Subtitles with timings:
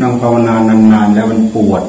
[0.00, 0.54] นั่งภาวนา
[0.92, 1.82] นานๆแล้วมันปวด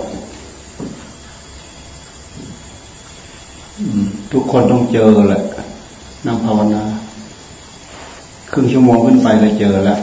[4.32, 5.44] ทุกคนต้องเจอแหละ
[6.26, 6.84] นั่งภาวนา
[8.52, 10.00] ครึ่งชั่วโมงขึ้นไปเลยเจอแล้ว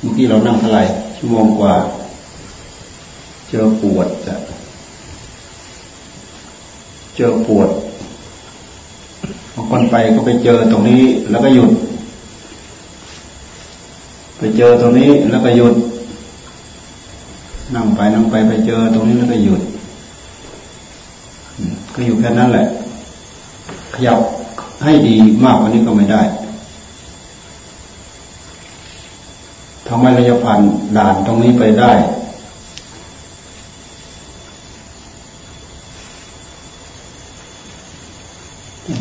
[0.00, 0.84] เมื่อกี้เรานั่งเท่าไหร่
[1.16, 1.74] ชั่วโมงกว่า
[3.48, 4.34] เจอปวดจะ
[7.16, 7.68] เจอปวด
[9.54, 11.70] บางคนไปก็ไปเจอตรงนี้แล้วก็หยุด
[14.38, 15.74] ไปเจอตรงนี้แล้วก็หยุด
[17.74, 19.62] นั่งไปนั่งไปไปเจอตรงนี้แล้วก็หยุด
[21.94, 22.66] ก็อยู่แค่นั้นแหละ
[23.94, 24.18] ขยับ
[24.84, 25.14] ให้ดี
[25.44, 26.22] มากกว่านี้ก็ไม่ได้
[29.88, 30.60] ทำไมเราจะผ่าน
[30.96, 31.92] ด่านตรงนี้ไปได้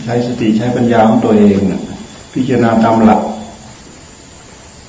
[0.04, 1.60] ใช้สติใช้ปัญญาของตัวเอง
[2.34, 3.22] พิจารณาตามหลัก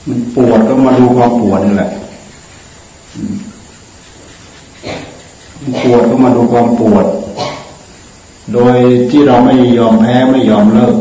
[0.09, 1.91] มันปวดก็มาดูความปวดนี่แหละ
[5.61, 7.07] มันปวดก็มาดูความปวด
[8.53, 8.77] โดย
[9.11, 10.95] ที่เราไม่ยอมแพ้ไม่ยอมเลิก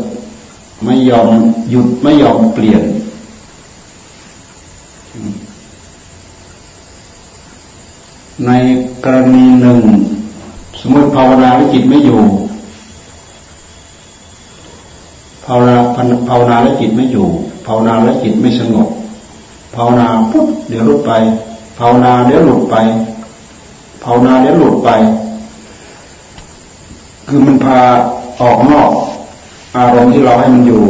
[0.86, 1.27] ไม่ยอม
[1.69, 2.83] หยุดไม่ยอมเปลี่ยน
[8.45, 8.52] ใน
[9.03, 9.80] กรณีหนึ่ง
[10.80, 12.21] สมมติภาวนาแล้วจิตไม่อยู่
[15.45, 15.75] ภาวนา
[16.30, 17.27] ภาวนาแล้วจิตไม่อยู่
[17.66, 18.88] ภาวนาแล้วจิตไม่สงบ
[19.78, 21.11] ภาวนาปุ๊บเดี๋ยวลุดไป
[21.80, 22.75] ภาวนาเดี๋ยวหลุดไป
[24.03, 24.89] ภาวนาเดี๋ยวหลุดไป
[27.28, 27.80] คือมันพา
[28.42, 28.92] ออกนอก
[29.75, 30.81] อารมณ์ที่เราให้มันอยู่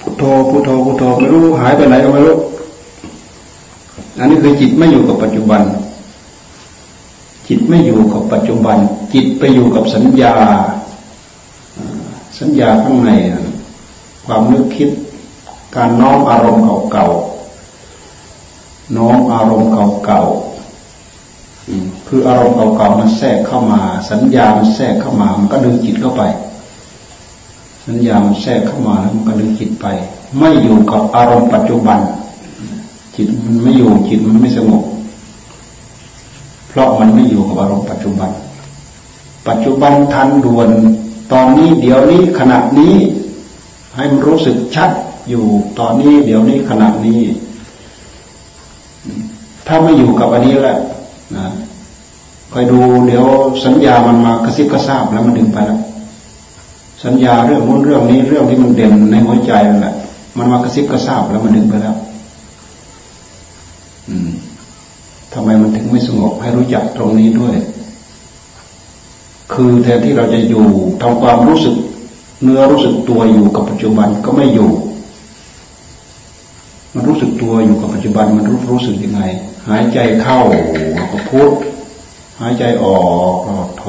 [0.00, 2.36] พุทโธพุทโธพุทโธไม่รู้หายไปไหนก็ไม่รู้
[4.18, 5.62] อันนี้คือจิตไม่อยู่กับปัจจุบัน
[7.48, 8.76] จิตไม่อยู่กับปัจจุบัน
[9.14, 10.34] จิตไปอยู่กับสัญญา
[12.38, 13.10] สัญญาข้างใน
[14.26, 14.90] ความนึกคิด
[15.76, 17.25] การน้อมอารมณ์เก่าๆ
[18.94, 19.70] น้อมอารมณ์
[20.04, 23.80] เก่าๆคืออารมณ์เก่าๆมันแทรกเข้ามา
[24.10, 26.22] สัญญามันแทรกเข้ามา มันก็ดึงจิตเข้าไป
[27.86, 29.86] สัญญามันแทรกเข้ามาแล้วมันก็ดึงจิตไป
[30.38, 31.98] ไม่อยู่กับอารมณ์ปัจจุบัน
[33.16, 34.82] จิตมันไม่อยู่จิตมันไม่สงบ
[36.68, 38.30] เพราะมันไม่อยู่กับอารมณ์ปัจจุบัน
[39.48, 40.68] ปัจจุบันทันด่วน
[41.32, 42.94] ตอนนี้เดี๋ยวนี้ขณะนี้
[43.96, 44.90] ให้มันรู้สึกชัด
[45.28, 45.44] อยู่
[45.78, 47.20] ตอนนี้เดี๋ยวนี้ขณะนี้
[49.66, 50.78] ถ้าไม่อยู่กับอันนี้แหละ
[51.36, 51.46] นะ
[52.52, 53.24] คอยดูเดี๋ยว
[53.64, 55.80] สัญญามันมากระซิบกระซาบแล้วมันดึงไปแล้ว
[57.04, 59.94] สัญญาเรื่องนู้นเรื่องนี้เรื่องที่มันเด่นในหัวใจนั่นแหละ
[60.36, 61.94] มันมากระซิบกระซาบแล้วมันดึงไปแล้ว
[64.08, 64.30] อืม
[65.32, 67.54] ทำไมมันถึงไม่สงบให้รู้จักตรงนี้ด้วย
[69.52, 70.66] คือแทนที่เราจะอยู่
[71.02, 71.74] ทำความรู้สึก
[72.42, 74.70] เนื้อรู้สึกตัวอยู่กับปัจจุบันก็ไม่อยู่
[76.96, 79.22] มันรู้สึกตัวอยู่กับปัจจุบันมันรู้รู้สึกยังไง
[79.68, 80.38] หายใจเข้า
[81.12, 81.52] ก็พุท
[82.40, 82.98] หายใจออ
[83.30, 83.84] กก็โท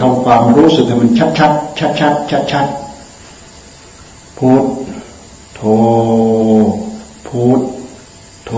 [0.00, 2.66] ทำความรู้สึกให้มันชัดชัดชัดชัดชัดชัด
[4.38, 4.64] พุท
[5.56, 5.62] โท
[7.26, 7.60] พุท
[8.46, 8.52] โท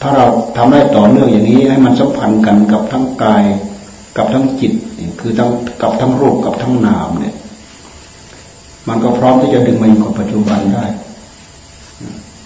[0.00, 0.26] ถ้าเรา
[0.56, 3.44] ทำได้ต่อเนื่องอย่างนี้ให้มันสัมพันธ์กันกับทั้งกาย
[4.16, 4.72] กับทั้งจิต
[5.20, 5.50] คือทั้ง
[5.82, 7.34] กับทั้งรูปกับทั้งนามเนี่ย
[8.88, 10.84] มันก็พร้อมที่จะดึงมาอยู่กับปัจจุบันได้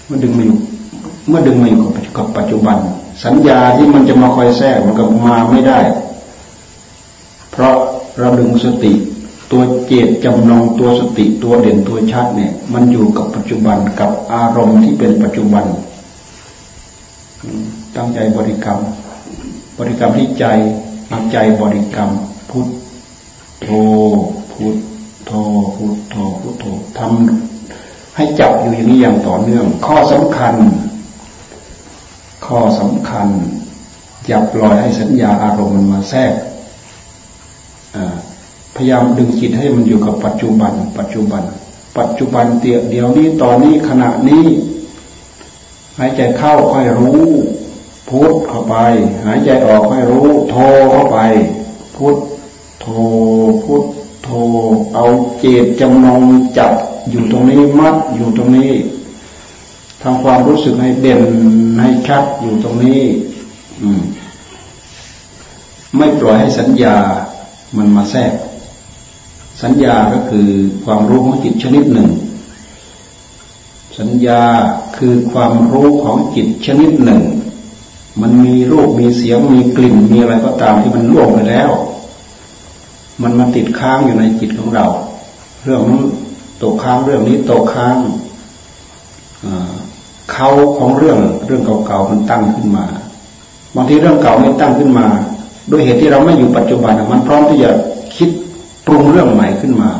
[0.08, 0.58] เมื่อดึงมาอยู่
[1.28, 1.86] เมื่อดึงมาอยู่
[2.16, 2.76] กับปัจจุบัน
[3.24, 5.78] สัญญาที่มันจะมาคอยแทรกมันก็มาไม่ได้
[7.50, 7.76] เพราะ
[8.18, 8.92] เราดึงสติ
[9.52, 15.64] ตัวเจตจำนงตัวสติตัวเด่นตัวชัดเนี่ย มันอยู่กับปัจจุบันกับอารมณ์ที่เป็นปัจจุบัน
[17.96, 18.78] ตั้งใจบริกรรม
[19.78, 20.44] บริกรรมที่ใจ
[21.12, 22.10] ตั้งใจบริกรรม
[22.50, 22.68] พุท
[23.62, 23.68] โธ
[24.52, 24.76] พุท
[25.26, 25.32] โธ
[25.74, 26.64] พุทโธพุทโธ
[26.98, 27.47] ทำ
[28.18, 30.54] ให้จับอยู่อย่างนี้อย่างต่อเนื่อง ข้อสำคัญ
[32.46, 33.28] ข้อสำคัญ
[34.26, 36.32] อย่าปล่อยให้สัญญาอารมณ์มันมาแทรก
[38.76, 41.42] พยายามดึงจิตให้มันอยู่กับปัจจุบัน ปัจจุบัน
[41.98, 44.46] ปัจจุบันเตียเดี๋ยวนี้ตอนนี้ขณะนี้
[45.98, 47.24] หายใจเข้าค่อยรู้
[48.08, 48.76] พุทเข้าไป
[49.26, 50.56] หายใจออกค่อยรู้ โท
[50.90, 51.18] เข้าไป
[51.96, 52.16] พุท
[52.80, 52.86] โท
[53.64, 53.84] พุท
[54.24, 54.28] โท
[54.94, 55.04] เอา
[55.38, 56.22] เจตจำนง
[56.58, 56.72] จับ
[57.10, 58.72] อยู่ตรงนี้มัดอยู่ตรงนี้
[60.02, 61.22] ทำความรู้สึกให้เด่น
[61.80, 63.00] ให้ชัดอยู่ตรงนี้
[63.82, 64.02] อืม
[65.96, 66.96] ไม่ปล่อยให้สัญญา
[67.76, 68.32] มันมาแทรก
[69.62, 70.48] สัญญาก็คือ
[70.84, 72.08] ความรู้ของจิตชนิดหนึ่ง
[73.98, 74.42] สัญญา
[74.96, 77.22] คือความรู้ของจิตชนิดหนึ่ง
[78.20, 81.70] มันมีรูปมีเสียงมีกลิ่นมีอะไรก็ตามที่มันล่วงไปแล้ว
[83.22, 84.86] มันมาติดค้างอยู่ในจิตของเรา
[85.64, 86.02] เรื่องนั้น
[86.62, 87.96] ตกค้างเรื่องนี้ตกค้าง
[90.32, 92.84] เขาของเรื่องเรื่องเก่าๆมันตั้งขึ้นมา
[93.76, 95.06] บางทีเรื่องเก่าไม่ตั้งขึ้นมา
[95.70, 97.70] ด้วยเหตุที่เราไม่อยู่ปัจจุบันมันพร้อมที่จะ
[98.16, 98.30] คิด
[98.86, 99.90] ปรุงเรื่องใหม่ขึ้นมา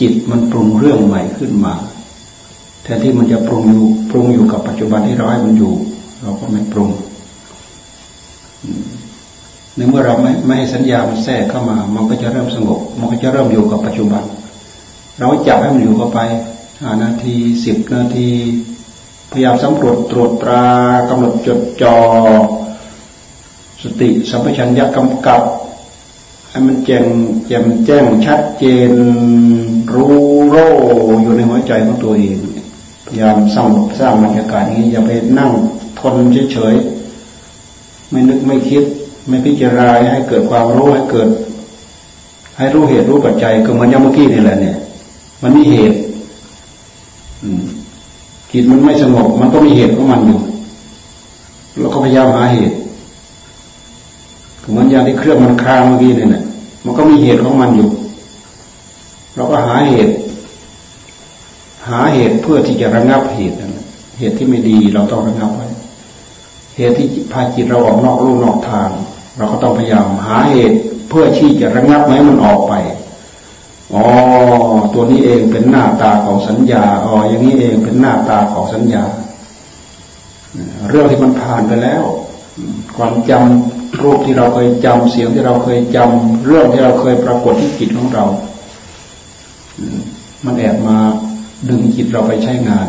[0.00, 1.74] จิตมันปรุงเรื่องใหม่ขึ้นมา
[2.82, 5.72] แทนที่มันจะปรุงอยู่ปรุงอยู่กับปัจจุบันที่เราให้มันอยู่
[6.22, 6.90] เราก็ไม่ปรุง
[9.76, 14.22] ในเมื่อเราไม่ไม่ให้สัญญามันแทรกเข้ามา มันก็จะเริ่มสงบ มันก็จะเริ่มอยู่กับปัจจุบัน
[15.18, 16.20] เราจับให้มันอยู่เข้าไป
[16.80, 18.30] ห้านาทีสิบนาที
[19.30, 20.64] พยายามสำรวจตรวจตรา
[21.08, 21.96] กำหนดจดจอ่อ
[23.82, 25.42] สติสัมปชัญญะกำกับ
[26.50, 27.04] ให้มันแจ้ง
[27.46, 28.92] แจ่มแจ้งชัดเจน
[29.94, 30.14] รู้
[30.48, 30.56] โร
[31.22, 32.38] อยู่ในหัวใจของตัวเอง
[33.06, 35.50] พยายามสร้างสร้างบรรยากาศนี้อย่าไปนั่ง
[36.00, 36.14] ทน
[36.52, 38.84] เฉยๆไม่นึกไม่คิด
[39.28, 41.28] ไม่พิจารณาให้เกิดความรู้ให้เกิด
[42.56, 44.76] ให้รู้เหตุรู้ปัจจัยก็เหมือนยาเมื่อกี้นี่แหละเนี่ย
[45.42, 45.98] มันมีเหตุ
[48.50, 50.40] จิตมันไม่สงบ มันก็มีเหตุของมันอยู่
[51.78, 52.74] เราก็พยายามหาเหตุ
[54.70, 56.42] เหมือนอย่างที่เครื่องมันคลางเมื่อกี้เนี่ย
[56.84, 57.88] มันก็มีเหตุของมันอยู่
[59.36, 60.12] เราก็หาเหตุ
[61.88, 63.72] หาเหตุเพื่อที่จะระงับเหตุนั่น
[64.18, 65.68] เหตุที่ไม่ดีเราต้องระงับไว้
[66.76, 68.88] เหตุที่พาจิตเราออกนอกรูนอกทาง
[69.38, 70.76] เราก็ต้องพยายามหาเหตุ
[71.08, 72.72] เพื่อที่จะระงับไม่มันออกไป
[73.94, 74.04] อ๋อ
[74.94, 79.02] ตัวนี้เองเป็นหน้าตาของสัญญา อ๋อ อย่างนี้เองเป็นหน้าตาของสัญญา
[80.88, 82.02] เรื่องที่มันผ่านไปแล้ว
[82.96, 88.24] ความจำรูปที่เราเคยจำเสียงที่เราเคยจำเรื่องที่เราเคยปรากฏที่จิตของเรา
[90.44, 90.98] มันแอบมา
[91.68, 92.88] ดึงจิตเราไปใช้งาน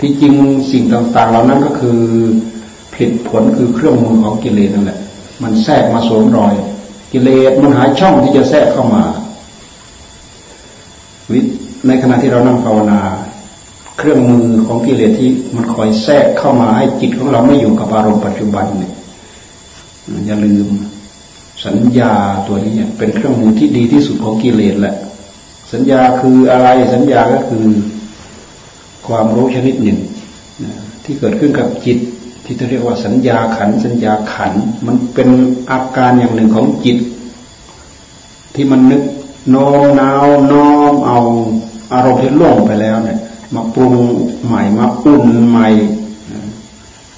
[0.00, 0.34] ที่จริง
[0.72, 1.98] สิ่งต่างๆ เหล่านั้นก็คือ
[2.94, 4.98] ผลผลคือเครื่องมือของกิเลสนั่นแหละ
[5.42, 6.54] มันแทรกมาสวมรอย
[7.12, 9.02] กิเลสมันหาช่องที่จะแทรกเข้ามา
[11.86, 13.00] ในขณะที่เรานั่งภาวนา
[13.98, 18.92] เครื่องมือของกิเลสที่มันคอยแทรกเข้ามาให้จิตของเราไม่อยู่กับอารมณ์ปัจจุบันเนี่ย
[20.26, 20.66] อย่าลืม
[21.64, 22.12] สัญญา
[22.46, 24.94] ตัวนี้เนี่ยเป็นเครื่องมือที่ดีที่สุดของกิเลสแหละ
[25.72, 27.66] สัญญาคืออะไรสัญญาก็คือ
[29.06, 29.98] ความรู้ชนิดหนึ่ง
[31.04, 31.98] ที่เกิดขึ้นกับจิต
[32.44, 34.52] ที่เรียกว่าสัญญาขันสัญญาขัน
[34.86, 35.28] มันเป็น
[35.70, 36.98] อาการอย่างหนึ่งของจิต
[38.54, 39.02] ที่มันนึก
[39.50, 41.18] โน้มน้าวน้อมเอา
[41.92, 43.18] อารมณ์ที่ล่วงไปแล้วเนี่ย
[43.54, 43.94] มาปรุง
[44.46, 45.68] ใหม่มาอุ่นใหม่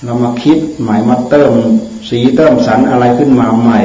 [0.05, 1.53] เรามาคิดใหม่มาเติม
[2.09, 3.81] สีเติมสันอะไรขึ้นมาใหม่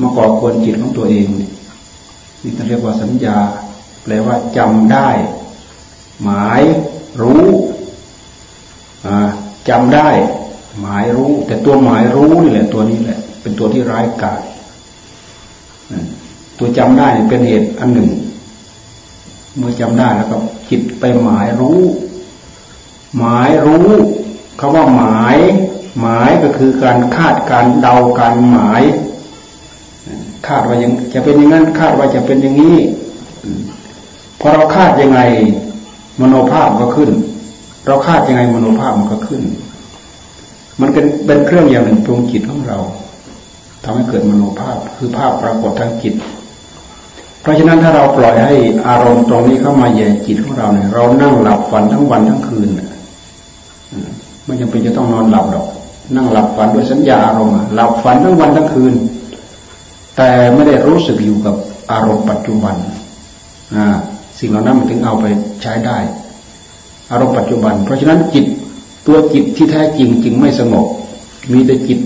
[0.00, 1.48] มาก่อควรจิตของตัวเองนี่
[2.68, 3.38] เรียกว่าสัญญา
[4.02, 5.08] แปลว่าจำได้
[6.22, 6.62] หมาย
[7.20, 7.46] รู้
[9.06, 9.16] อ่า
[9.68, 10.08] จำได้
[10.80, 14.40] หมายรู้ แต่ตัวหมายรู้นี่แหละตัวนี้แหละ เป็นตัวที่ร้ายกาจ
[16.58, 18.08] ตัวจำได้เป็นเหตุอันหนึ่ง
[19.58, 20.36] เมื่อจำได้แล้วก็
[20.70, 21.80] จิตไปหมายรู้
[23.18, 23.88] หมายรู้
[24.60, 25.36] คาว่าหมาย
[26.00, 28.82] หมายก็คือการคาดการเดาการหมาย
[30.48, 32.76] คาดว่ายังจะเป็นอย่างนั้นคาดว่าจะเป็นอย่างนี้
[34.40, 35.20] พอเราคาดยังไง
[36.20, 37.10] มโนภาพก็ขึ้น
[37.86, 39.42] เราคาดยังไงมโนภาพมันก็ขึ้น
[40.80, 42.78] มันเป็นเป็นเครื่องอย่างหนึ่งปรุงจิตของเรา
[43.84, 46.14] ทำให้เกิดมโนภาพคือภาพปรากฏทางจิต
[47.48, 48.54] ราะฉะนั้นถ้าเราปล่อยให้
[48.88, 52.68] อารมณ์ตรงนี้เข้ามาแย่จิตของเราเนี่ยเรานั่งหลับฝันทั้งวันทั้งคืน
[54.44, 55.66] ไม่จำเป็นจะต้องนอนหลับหรอก
[56.16, 58.94] นั่งหลับฝันด้วยสัญญาอารมณ์หลับฝันทั้งวันทั้งคืน
[60.16, 61.54] แต่ไม่ได้รู้สึกอยู่กับ
[61.92, 62.74] อารมณ์ปัจจุบัน
[64.38, 65.26] สิ่งเหล่านั้นมันถึงเอาไป
[65.62, 65.98] ใช้ได้
[67.10, 68.46] อารมณ์ปัจจุบัน เพราะฉะนั้นจิต
[69.06, 70.86] ตัวจิตที่แท้จริงจึงไม่สงบ
[71.52, 71.98] มีแต่จิต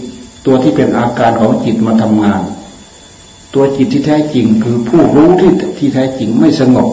[0.47, 2.41] ตัวที่เป็นอาการของจิตมาทำงาน
[3.55, 6.89] ตัวจิตที่แท้จริงคือผู้รู้ที่ที่แท้จริงไม่สงบ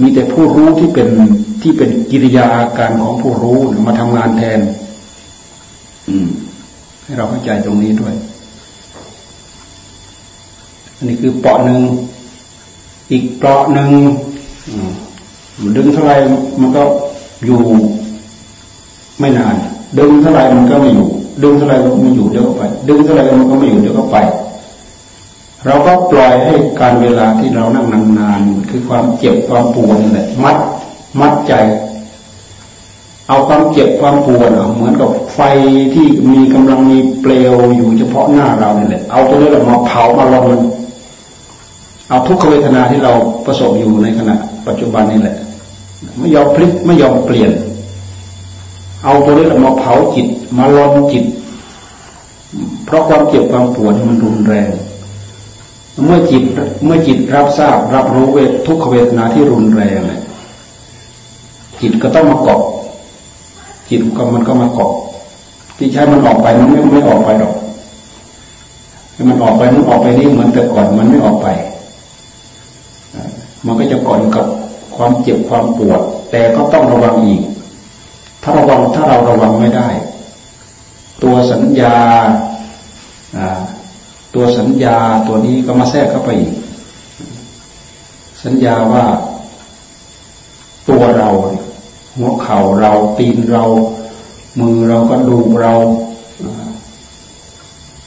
[0.00, 1.08] มีแต่ผู้รู้ที่เป็น
[1.62, 4.60] ที่เป็นกิริยาอาการของผู้รู้มาทำงานแทน
[6.08, 6.28] อืม
[7.04, 8.14] ให้เราเข้าใจตรงนี้ด้วย
[10.96, 11.80] อันนี้คือเปาะหนึ่ง
[13.10, 13.90] อีกเปาะหนึ่ง
[15.76, 16.12] ดึงเท่าไร
[16.60, 16.82] มันก็
[17.44, 17.60] อยู่
[19.20, 19.54] ไม่นาน
[19.98, 21.08] ดึงเท่าไรมันก็ไม่อยู่
[21.42, 24.16] ดึงเท่าไรก็ไม่อยู่เดี๋ยวก็ไป ดึงเท่าไรมันก็ไม่อยู่เดี๋ยวก็ไป
[25.66, 27.86] เราก็ปล่อยให้การเวลาที่เรานั่ง
[28.18, 30.56] นานๆคือความเจ็บความปวดนี่แหละมัด
[31.20, 31.54] มัดใจ
[33.28, 35.40] เอาความเจ็บความปวดเหมือนกับไฟ
[35.94, 40.62] ที่มีกำลังมีเปลวอยู่เฉพาะหน้าเราเนี่ยแหละเอาตัวนี้เรามาเผามาลงมัน
[42.08, 43.12] เอาทุกขเวทนาที่เรา
[43.46, 44.34] ประสบอยู่ในขณะ
[44.66, 45.36] ปัจจุบันนี่แหละ
[46.18, 47.50] ไม่ยอมพลิกไม่ยอมเปลี่ยน
[49.04, 50.26] เอาตัวนี้มาเผาจิต
[50.58, 51.24] มาลนจิต
[52.84, 54.68] เพราะความเจ็บความปวดมันรุนแรง
[56.04, 56.42] เมื่อจิต
[56.84, 60.20] เมื่อจิตรับทราบรับรู้เวททุกขเวทนาที่รุนแรงเลย
[61.80, 62.60] จิตก็ต้องมาเกาะ
[63.90, 64.92] จิตก็มันก็มาเกาะ
[65.76, 67.54] ที่ใช้มันออกไปมันไม่ไม่ออกไปหรอก
[69.12, 71.48] ให้มันออกไปนั้นออกไปนี่เหมือนแต่ก่อนมันไม่ออกไป
[73.64, 74.46] มันก็จะก่อนกับ
[74.96, 76.00] ความเจ็บความปวด
[76.30, 77.42] แต่ก็ต้องระวังอีก
[78.42, 79.88] ถ้าระวังถ้าเราระวังไม่ได้
[81.22, 81.94] ตัวสัญญา
[84.40, 86.54] ตัวสัญญาตัวนี้ก็มาแทรกเข้าไปอีก
[88.44, 89.04] สัญญาว่า
[90.88, 91.30] ตัวเรา
[92.16, 93.64] หัวเข่าเราตีนเรา
[94.60, 95.74] มือเราก็ดูเรา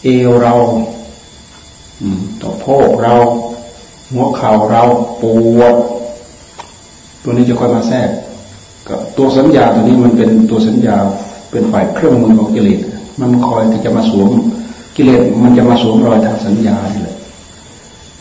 [0.03, 0.53] เอวเรา
[2.41, 3.15] ตัวโพกเรา
[4.11, 4.83] หัวเข่าเรา
[5.21, 5.23] ป
[5.59, 5.75] วด
[7.23, 8.09] ตัวนี้จะค่อยมาแทรก
[8.89, 10.95] กับตัวสัญญาตัวนี้มันเป็นตัวสัญญา
[11.51, 12.79] เป็นฝ่ายเครื่องมือของกิเลส
[13.21, 14.31] มันคอยที่จะมาสวม
[15.01, 17.15] กิเลสมันจะมาสวมรอยทางสัญญาเลย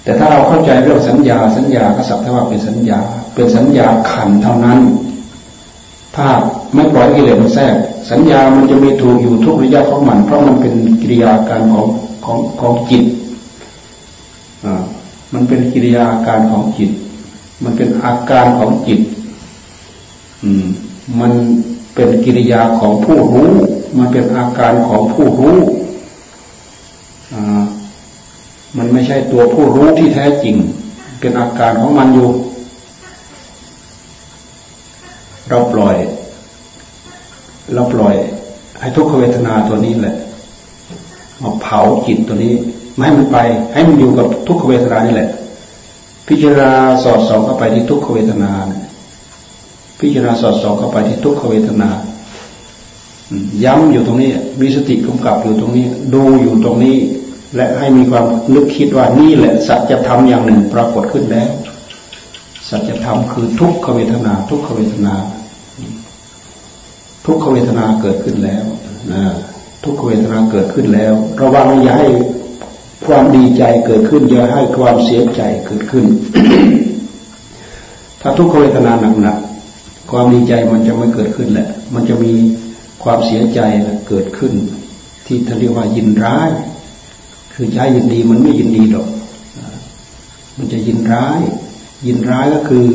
[0.05, 2.99] แต่ถ้าเราเข้าใจเรื่องสัญญา สัญญาก็สักแต่ว่าเป็นสัญญา
[3.35, 4.79] เป็นสัญญาขันเท่านั้น
[6.17, 6.27] ถ้า
[6.75, 7.75] ไม่ปล่อยกิเลสมันแทรก
[8.11, 11.87] สัญญามันจะมีถูกอยู่ทุกระยะของมัน เพราะมันเป็นกิริยาการของ
[12.25, 13.05] ของของจิต
[14.65, 14.83] อ่า
[15.33, 16.91] มันเป็นกิริยาการของจิต
[17.63, 19.01] มันเป็นอาการของจิต
[20.45, 20.67] อืม
[21.21, 21.33] มัน
[21.95, 23.53] เป็นกิริยาของผู้รู้
[23.99, 25.59] มันเป็นอาการของผู้รู้
[28.79, 30.57] มันไม่ใช่ตัวผู้รู้ที่แท้จริง
[31.21, 32.29] เป็นอาการของมันอยู่
[35.49, 35.97] เราปล่อย
[37.75, 38.17] เราปล่อย
[38.81, 40.17] ให้ทุกขเวทนาตัวนี้แหละ
[41.43, 42.55] มาเผาจิตตัวนี้
[42.95, 43.39] ไม่ให้มันไป
[43.73, 45.31] ให้มันอยู่กับทุกขเวทนานี่แหละ
[46.29, 46.71] พิจารณา
[47.05, 48.51] สอดส่องเข้าไปที่ทุกขเวทนา
[50.01, 51.89] พิจารณาสอดส่องเข้าไปที่ทุกขเวทนา
[53.65, 56.97] ย้ำอยู่ตรงนี้ มีสติกำกับอยู่ตรงนี้ ดูอยู่ตรงนี้
[57.57, 61.51] และให้มีความนึกคิดว่านี่แหละสัจธรรมอย่างหนึ่งปรากฏขึ้นแล้ว
[62.69, 65.15] สัจธรรมคือทุกขเวทนา ทุกขเวทนา
[67.27, 68.65] ทุกขเวทนาเกิดขึ้นแล้ว
[69.13, 69.23] นะ
[69.85, 72.09] ทุกขเวทนาเกิดขึ้นแล้ว ระวังอย่าให้
[73.07, 76.05] ความดีใจเกิดขึ้นอย่าให้ความเสียใจเกิดขึ้น
[78.21, 82.33] ถ้าทุกขเวทนาหนักๆความดีใจมันจะไม่เกิดขึ้นแหละ มันจะมี
[83.03, 83.61] ความเสียใจ
[84.09, 84.53] เกิดขึ้น
[85.27, 86.51] ที่ท่านเรียกว่ายินร้าย
[87.63, 89.09] คือใจยินดีมันไม่ยินดีหรอก
[90.57, 91.41] มันจะยินร้าย
[92.07, 92.87] ยินร้ายก็คือ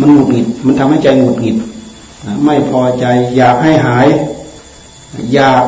[0.00, 1.56] มันหงุดหงิด มันทำให้ใจหงุดหงิด
[2.44, 3.04] ไม่พอใจ
[3.36, 4.06] อยากให้หาย
[5.34, 5.62] อยาก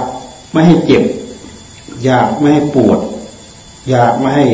[0.53, 1.03] ไม่ให้เจ็บ
[2.05, 2.99] อยากไม่ให้ปวด
[3.91, 4.47] อยากไม่ให้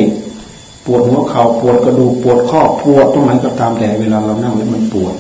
[0.87, 5.14] ปวดหัวเข่าปวดกระดูกปวดข้อปวดตรงไหนก็ตามแต่เวลาเรานั่งแล้วมันปวด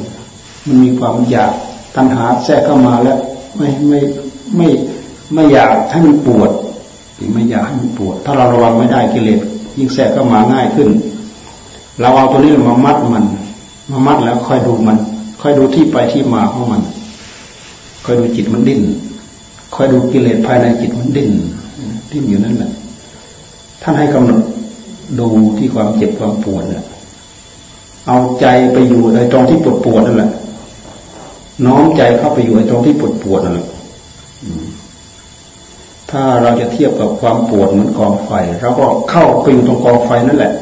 [0.66, 1.52] มันมีความอยาก
[1.96, 3.18] ตัณหาแทรกเข้ามาแล้ว
[3.56, 3.98] ไม่ไม่
[4.56, 4.68] ไม่
[5.34, 6.50] ไม่อยากให้มันปวด
[7.32, 9.40] ไม่อยากให้มันปวด ถ้าเราระวังไม่ได้กิเลส
[9.78, 10.88] ยิ่งแทรกก็มาง่ายขึ้น
[12.00, 13.24] เราเอาตัวนี้มามัดมัน
[13.90, 14.98] มามัดแล้วค่อยดูมัน
[15.40, 16.82] ค่อยดูที่ไปที่มาของมัน
[18.04, 18.80] ค่อยดูจิตมันดิ้น
[19.74, 21.30] ค่อยดูกิเลสภายในจิตมันดิ้น
[22.12, 22.70] ดิ้นอยู่นั่นแหละ
[23.82, 24.42] ท่านให้กำหนด
[25.18, 26.84] ดูที่ความเจ็บความปวดเนี่ย
[28.06, 30.30] เอาใจไปอยู่ในตรงที่ปวดปวดนั่นแหละ
[31.66, 33.66] น้อมใจเข้าไปอยู่ในตรงที่ปวดปวดนั่นแหละ
[36.10, 40.52] ถ้าเราจะเทียบกับความปวดเหมือนกองไฟเราก็เข้าไปอยู่ตรงกองไฟนั่นแหละ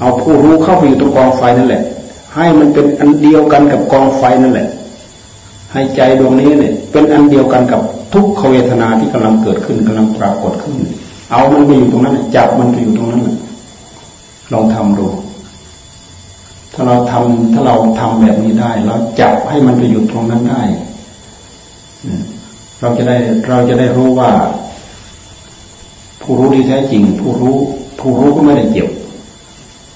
[0.00, 1.82] เอาผู้รู้เข้าไปอยู่ตรงกองไฟนั่นแหละ
[2.34, 4.68] ให้มันเป็นอันเดียวกันกับกองไฟนั่นแหละ
[5.72, 7.80] ให้ใจดวงนี้เนี่ย เป็นอันเดียวกันกับ
[8.14, 10.76] ทุกขเวทนาที่กำลังเกิดขึ้นกำลังปรากฏขึ้น
[11.30, 13.22] เอามันไปอยู่ตรงนั้นจับมันไปอยู่ตรงนั้น
[14.52, 15.06] ลองทำดู
[16.74, 20.62] ถ้าเราทำถ้าเราทำแบบนี้ได้ เราจับให้มันไปอยู่ตรงนั้นได้
[22.80, 23.16] เราจะได้
[23.48, 24.30] เราจะได้รู้ว่า
[26.22, 27.56] ผู้รู้ที่แท้จริง ผู้รู้
[27.98, 28.88] ผู้รู้ก็ไม่ได้เจ็บ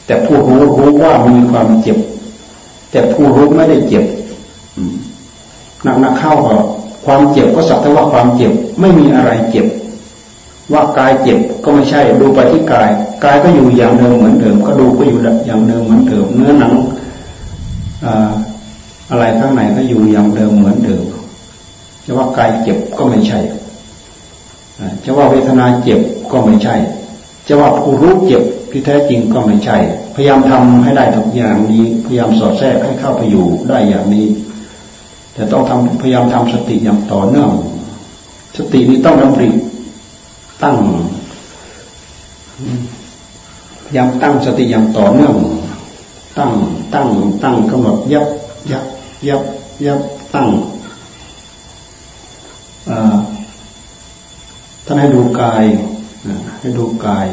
[0.07, 1.99] แต่ผู้รู้รู้ว่ามีความเจ็บ
[2.91, 4.05] แต่ผู้รู้ไม่ได้เจ็บ
[5.83, 6.57] หนักหนักเข้าก็
[7.05, 9.67] ความเจ็บก็สักแต่ว่าความเจ็บไม่มีอะไรเจ็บ
[10.73, 12.91] ว่ากายเจ็บก็ไม่ใช่ดูไปที่กาย
[13.25, 16.75] กายก็อยู่อย่างเดิมเหมือนเดิม ก็ดูก็อยู่อย่างเดิมเหมือนเดิม เนื้อหนัง
[19.11, 21.03] อะไรข้างในก็อยู่อย่างเดิมเหมือนเดิม
[22.11, 23.39] จะว่ากายเจ็บก็ไม่ใช่
[25.05, 26.01] จะว่าเวทนาเจ็บ
[26.33, 26.75] ก็ไม่ใช่
[27.49, 29.77] จะว่าผู้รู้เจ็บที่แท้จริงก็ไม่ใช่
[30.15, 34.27] พยายามทำให้ได้ทุกอย่างนี้ พยายามสอดแทรกให้เข้าไปอยู่ได้อย่างนี้
[35.35, 37.51] แต่ต้องทำพยายามทำสติอย่างต่อเนื่อง
[38.57, 39.49] สตินี้ต้องดำริ
[40.63, 40.77] ตั้ง
[43.85, 45.35] พยายามตั้งสติอย่างต่อเนื่อง
[46.39, 46.53] ตั้ง
[46.95, 47.09] ตั้ง
[47.43, 48.27] ตั้งกำหนดยับ
[48.71, 48.85] ยับ
[49.29, 49.43] ยับ
[49.85, 50.01] ยับ
[50.35, 50.49] ตั้ง
[54.87, 55.65] ท่านให้ดูกาย
[56.61, 57.27] ให้ดูกาย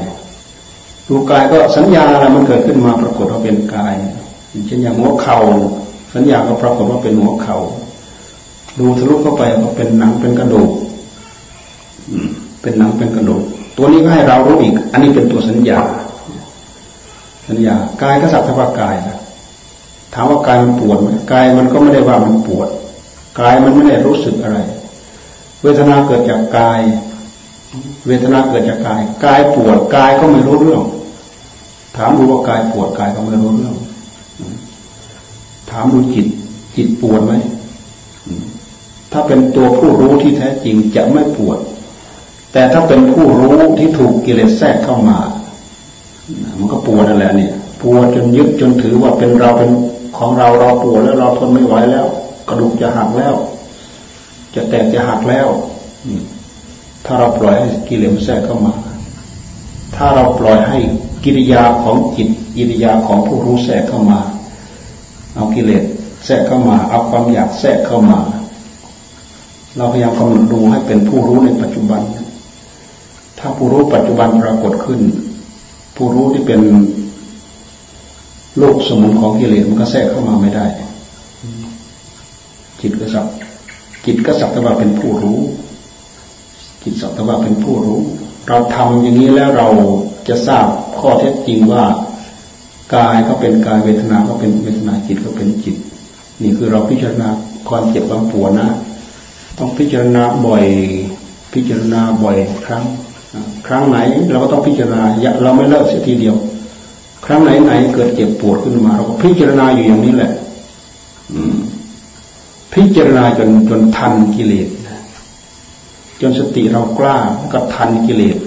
[1.09, 3.95] ดูกายก็สัญญาอะไรมันเกิดขึ้นมาปรากฏว่าเป็นกาย
[4.67, 5.37] เช่นอย่างหัวเข่า
[6.13, 7.57] สัญญาก็ปรากฏว่าเป็นหัวเขา
[8.79, 10.71] ดูทะลุเข้าไปก็เป็นหนังเป็นกระดูก
[12.61, 13.43] เป็นหนังเป็นกระดูก
[13.77, 15.79] ตัวนี้ก็ให้เรารู้อีก อันนี้เป็นตัวสัญญา
[17.47, 19.17] สัญญากายก็สัตว์ทวากายนะ
[20.13, 22.69] ถามว่ากายมันปวดไหมกายมันก็ไม่ได้ว่ามันปวด
[23.39, 24.57] กายมันไม่ได้รู้สึกอะไร
[25.65, 26.79] เวทนาเกิดจากกาย
[28.07, 30.81] เวทนาเกิดจากกาย กายปวดกายก็ไม่รู้เรื่อง
[31.97, 33.75] ถามดูว่ากายปวดกายก็ไม่รู้เรื่อง
[35.69, 36.27] ถามดูจิต
[36.75, 37.33] จิตปวดไหม
[39.11, 41.57] ถ้าเป็นตัวผู้รู้ที่แท้จริงจะไม่ปวด
[42.53, 45.17] แต่ถ้าเป็นผู้รู้ที่ถูกกิเลสแทรกเข้ามา
[46.59, 49.71] มันก็ปวดนั่นแหละเนี่ยปวดจนยึดจนถือว่าเป็นเราเป็น
[50.17, 52.05] ของเราเราปวดแล้วเราทนไม่ไหวแล้ว
[52.47, 53.33] กระดูกจะหักแล้ว
[54.55, 55.47] จะแตกจะหักแล้ว
[57.05, 58.73] ถ้าเราปล่อยให้กิเลสแทรกเข้ามา
[59.95, 60.77] ถ้าเราปล่อยให้
[61.23, 64.19] กิริยาของจิตกิริยาของผู้รู้แทรกเข้ามา
[65.35, 65.83] เอากิเลส
[66.25, 68.19] แทรกเข้ามา เอาความอยากแทรกเข้ามา
[69.77, 72.01] เราพยายามกำหนดดูให้เป็นผู้รู้ในปัจจุบัน
[73.39, 75.01] ถ้าผู้รู้ปัจจุบันปรากฏขึ้น
[75.95, 76.61] ผู้รู้ที่เป็น
[78.57, 80.65] โลกสมุนของกิเลสมันก็แทรกเข้ามาไม่ได้
[82.81, 83.25] จิตก็สัก
[84.05, 85.39] จิตก็สักแต่ว่าเป็นผู้รู้
[86.83, 87.99] จิตสักแต่ว่าเป็นผู้รู้
[88.47, 89.67] เราทำอย่างนี้แล้วเรา
[90.27, 90.67] จะทราบ
[90.99, 91.83] ข้อเท็จจริงว่า
[92.95, 95.75] กายก็เป็นกายเวทนาก็เป็นเวทนาจิตก็เป็นจิต
[96.41, 97.29] นี่คือเราพิจารณา
[97.69, 98.69] ความเจ็บความปวดนะ
[99.57, 100.65] ต้องพิจารณาบ่อย
[101.53, 102.83] พิจารณาบ่อยครั้ง
[103.67, 103.97] ครั้งไหน
[104.31, 105.01] เราก็ต้องพิจารณา
[105.43, 106.35] เราไม่เลิกเสียทีเดียว
[107.25, 110.31] ครั้งไหนไหนเกิดเจ็บปวดขึ้นมา เราก็พิจารณาอยู่อย่างนี้แหละ
[112.75, 114.67] พิจารณาจนจนทันกิเลส
[116.21, 117.17] จนสติเรากล้า
[117.53, 118.37] ก็ทันกิเลส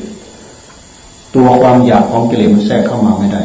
[1.34, 3.42] ตัวความอยากของกิเลสมันแทรกเข้ามาไม่ได้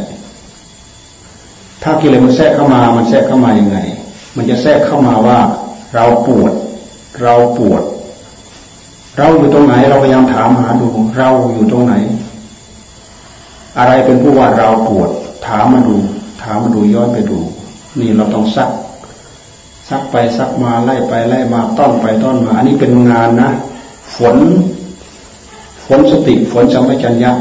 [1.84, 3.78] ถ้ากิเลสมันแทรกเข้ามา มันแทรกเข้ามาอยังไง
[4.36, 5.40] มันจะแทรกเข้ามาว่า
[5.96, 6.52] เราปวด
[7.22, 7.84] เราปวด
[9.18, 11.94] เราอยู่ตรงไหน เราพยายามถามหาดู เราอยู่ตรงไหน
[13.78, 15.10] อะไรเป็นผู้ว่าเราปวด
[15.48, 15.96] ถามมาดู
[16.44, 17.40] ถามมาดูย้อนไปดู
[18.00, 18.70] นี่เราต้องซัก
[19.94, 23.50] ซักไปซักมาไล่ไปไล่มาต้อนไปต้อนมา อันนี้เป็นงานนะ
[24.16, 24.38] ฝน
[25.86, 27.32] ฝนสติฝนสัมปชัญญะ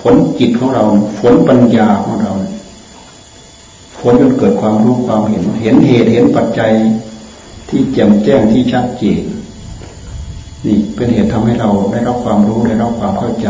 [0.00, 0.84] ฝนจิตของเรา
[1.18, 2.32] ฝนปัญญาของเรา
[3.98, 6.72] ฝนจนเกิดความรู้ความเห็น เห็นเหตุเห็นปัจจัย
[7.68, 9.22] ที่แจ่มแจ้งที่ชัดเจน
[10.66, 13.48] นี่เป็นเหตุทำให้เราได้รับความรู้ได้รับความเข้าใจ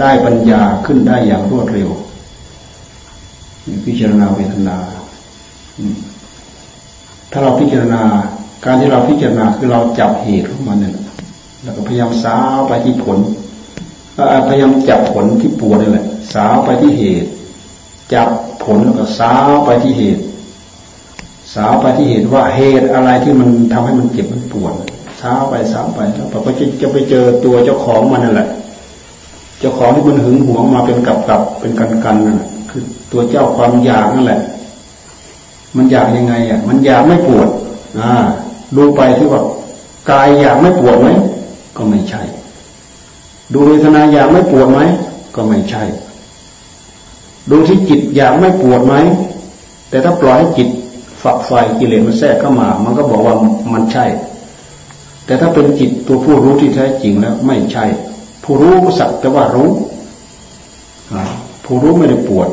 [0.00, 1.90] ได้ปัญญาขึ้นได้อย่างรวดเร็ว
[3.84, 4.76] พิจารณาเวทนา
[7.38, 8.02] ถ้าเราพิจารณา
[8.64, 10.94] การที่เราพิจารณาคือเราจับเหตุของมันเนี่ย
[11.62, 13.18] แล้วก็พยายามสาวไปที่ผล
[14.48, 17.30] พยายามจับผลที่ปวดนี่แหละ สาวไปที่เหตุ
[18.14, 18.28] จับ
[18.64, 20.22] ผลแล้วก็สาวไปที่เหตุ
[21.54, 24.74] สาวไปที่เหตุว่าเหตุอะไรที่มันทำให้มันเจ็บมันปวด
[25.20, 28.48] สาวไปสาวไปแล้วพอจะจะไปเจอตัวเจ้าของมันนั่นแหละ
[29.60, 32.38] เจ้าของที่มันหึงหวงมาเป็นกับกับเป็นกันกันนั่น
[32.70, 34.40] คือตัวเจ้าความอยากนั่นแหละ
[35.76, 37.48] มันอยากยังไงอะ มันอยากไม่ปวด
[37.98, 38.12] อ่า
[38.76, 39.42] ดูไปที่ว่า
[40.10, 41.08] กายอยากไม่ปวดไหม
[41.76, 42.22] ก็ไม่ใช่
[43.52, 44.78] ดูเวทนาอยากไม่ปวดไหม
[45.34, 45.82] ก็ไม่ใช่
[47.50, 48.94] ดูที่จิตอยากไม่ปวดไหม
[49.88, 50.68] แต่ถ้าปล่อยให้จิต
[51.22, 53.34] ฝักไฟกิเลสมันแทรกเข้ามา มันก็บอกว่า
[53.72, 54.04] มันใช่
[55.26, 57.84] แต่ถ้าเป็นจิตตัวผู้รู้ที่แท้จริงแล้ว ไม่ใช่
[58.44, 59.70] ผู้รู้สักแต่ว่ารู้
[61.64, 62.48] ผู้รู้ไม่ได้ปวด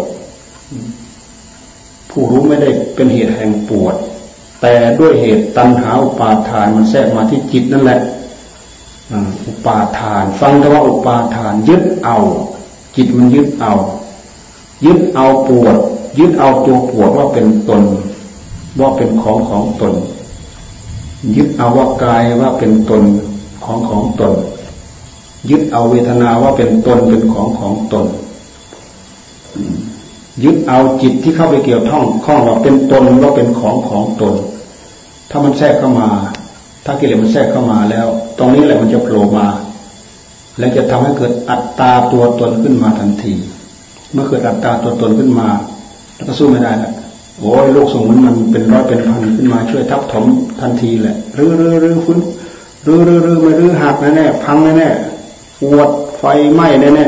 [2.14, 3.96] ผู้รู้ไม่ได้เป็นเหตุแห่งปวด
[4.62, 8.00] แต่ด้วยเหตุตัณหาอุปาทานมันแทรกมาที่จิตนั่นแหละ
[9.48, 12.18] อุปาทาน ฟังแต่ว่าอุปาทาน ยึดเอา
[12.96, 13.74] จิตมันยึดเอา
[14.86, 15.76] ยึดเอาปวด
[16.20, 17.84] ยึดเอาตัวปวดว่าเป็นตน
[18.80, 19.94] ว่าเป็นของของตน
[21.36, 23.04] ยึดเอาว่ากายว่าเป็นตน
[23.64, 24.34] ของของตน
[25.50, 28.06] ยึดเอาเวทนาว่าเป็นตนเป็นของของตน
[30.44, 34.34] ยึดเอาจิตที่เข้าไปเกี่ยวท่องข้องว่าเป็นตนว่าเป็นของของตน
[35.30, 36.08] ถ้ามันแทรกเข้ามา
[36.86, 39.48] ถ้ากิเลสมันแทรกเข้ามาแล้ว ตรงนี้แหละมันจะโผล่มา
[40.60, 43.34] และจะทำให้เกิดอัตตาตัวตนขึ้นมาทันที
[44.14, 45.48] เมื่อเกิดอัตตาตัวตนขึ้นมา
[46.16, 46.92] แล้วก็สู้ไม่ได้ละ
[47.40, 50.26] โอ้ยโลกสมมติมันเป็นร้อยเป็นพันขึ้นมาช่วยทับถม
[50.62, 52.20] ทันทีแหละรื้อรื้อรื้อฟุ้น
[52.86, 54.90] รื้อรื้อรื้อไม่รื้อหักแน่แน่พังแน่แน่
[55.62, 57.06] ปวดไฟไหม้แน่แน่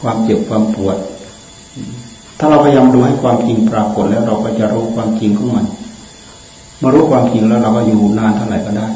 [0.00, 0.96] ความเจ็บความปวด
[2.38, 5.66] ถ้าเราพยายามดูให้ความจริงปรากฏแล้วเราก็จะรู้ความจริงของมัน
[6.82, 8.88] มารู้ความจริงแล้วเราก็อยู่นานเท่าไหร่ก็ได้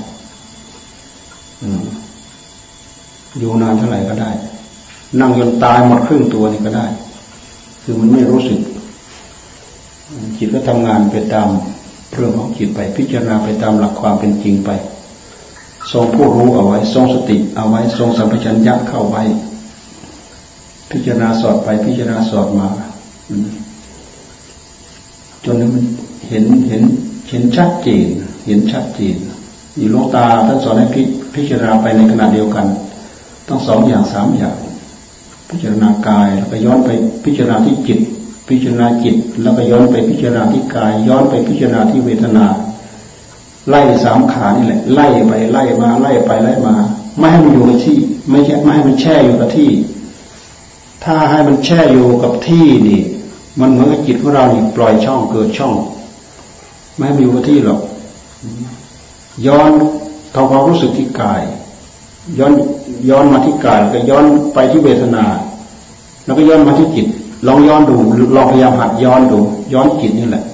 [3.38, 4.30] อยู่นานเท่าไหร่ก็ได้
[5.20, 6.86] นั่งจนตายหมดครึ่งตัวนี่ก็ได้
[7.82, 8.60] คือมันไม่รู้สึก
[10.38, 11.48] จิตก็ทำงานไปตาม
[12.12, 14.70] เรื่องของจิตไป พิจารณาไปตามหลักความเป็นจริงไป
[15.92, 19.22] ทรงผู้รู้เอาไว้ ทรงสติเอาไว้ ทรงสัมปชัญญะเข้าไว้
[20.90, 22.68] พิจารณาสอดไปพิจารณาสอดมา
[25.44, 25.84] จนมัน
[26.28, 26.82] เห็นเห็น
[27.30, 28.06] เห็นชัดเจน
[28.46, 29.16] เห็นชัดเจน
[29.76, 31.02] อยู่ลงตาท่านสอนให้พิ
[31.34, 32.66] พิจารณาไปในขณะเดียวกัน
[33.48, 34.54] ต้องสองอย่างสามอย่าง
[35.50, 36.90] พิจารณากายแล้วก็ย้อนไป
[37.24, 38.00] พิจารณาที่จิต
[38.48, 42.46] พิจารณาจิต แล้วก็ย้อนไปพิจารณาที่กาย ย้อนไปพิจารณาที่เวทนา
[43.68, 46.74] ไล่สามขานี่แหละไล่ไปไล่มาไล่ไปไล่มา
[47.18, 47.98] ไม่ให้มันอยู่กับที่
[48.30, 49.68] ไม่ใช่ไม่ให้มันแช่อยู่กับที่
[51.04, 53.00] ถ้าให้มันแช่อยู่กับที่นี่
[53.60, 55.74] มันเหมือนกับจิตของเรานี่ปล่อยช่องเกิดช่อง
[56.96, 57.80] ไม่ให้มันอยู่กับที่หรอก
[59.46, 59.70] ย้อน
[60.34, 61.42] ทำความรู้สึกที่กาย
[62.38, 62.52] ย้อน
[63.10, 65.24] ย้อนมาที่กายแล้วก็ย้อนไปที่เวทนา
[66.24, 67.06] แล้วก็ย้อนมาที่จิต
[67.46, 67.96] ลองย้อนดู
[68.36, 69.38] ลองพยายามหัดย้อนดู
[69.72, 70.44] ย้อนจิตนี่แหละ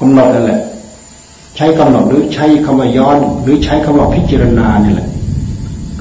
[0.00, 0.60] กำหนดนั่นแหละ
[1.56, 5.08] ใช้กำหนดหรือใช้คำว่าย้อน หรือใช้คำว่าพิจารณานี่แหละ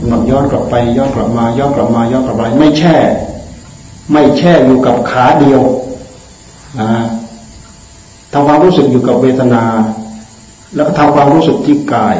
[0.08, 2.96] หนดย้อนกลับไปย้อนกลับมาย้อนกลับมาย้อนกลับไปไม่แช่
[4.12, 5.62] ไม่แช่อยู่กับขาเดียว
[6.80, 6.92] นะ
[8.34, 9.64] ทำความรู้สึกอยู่กับเวทนา
[10.76, 12.18] แล้วก็ทำความรู้สึกที่กาย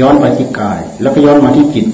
[0.00, 1.86] ย้อนไปที่กาย แล้วก็ย้อนมาที่จิต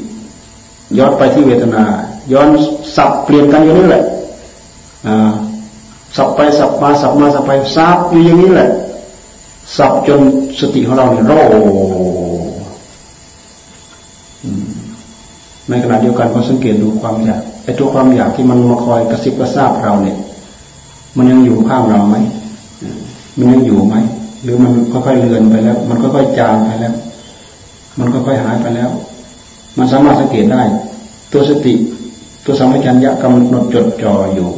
[0.98, 1.84] ย้อนไปที่เวทนา
[2.32, 2.48] ย้อน
[2.96, 4.04] สับเปลี่ยนกันอยู่นี่แหละ
[6.16, 8.70] สับไปสับมาสับมาสับไปซับอยู่อย่างนี้แหละ
[9.76, 10.20] สับจน
[10.58, 11.32] สติของเราเนี่ยโร
[15.70, 20.16] ในขณะเดียวกันก็สังเกตดูความอยากไอ้ตัวความอยากที่มันมาคอยกระซิบกระซาบเราเนี่ย
[21.16, 22.16] มันยังอยู่ข้างเราไหม
[23.38, 23.94] มันยังอยู่ไหม
[24.42, 26.94] หรือมันค่อยๆเลือนไปแล้ว มันค่อยๆจางไปแล้ว
[27.98, 28.90] มันค่อยๆหายไปแล้ว
[29.78, 30.62] มันสามารถสังเกตได้
[31.32, 31.74] ตัวสติ
[32.44, 34.48] ตัวสัมปชัญญะกำหนดจดจ่ออยู่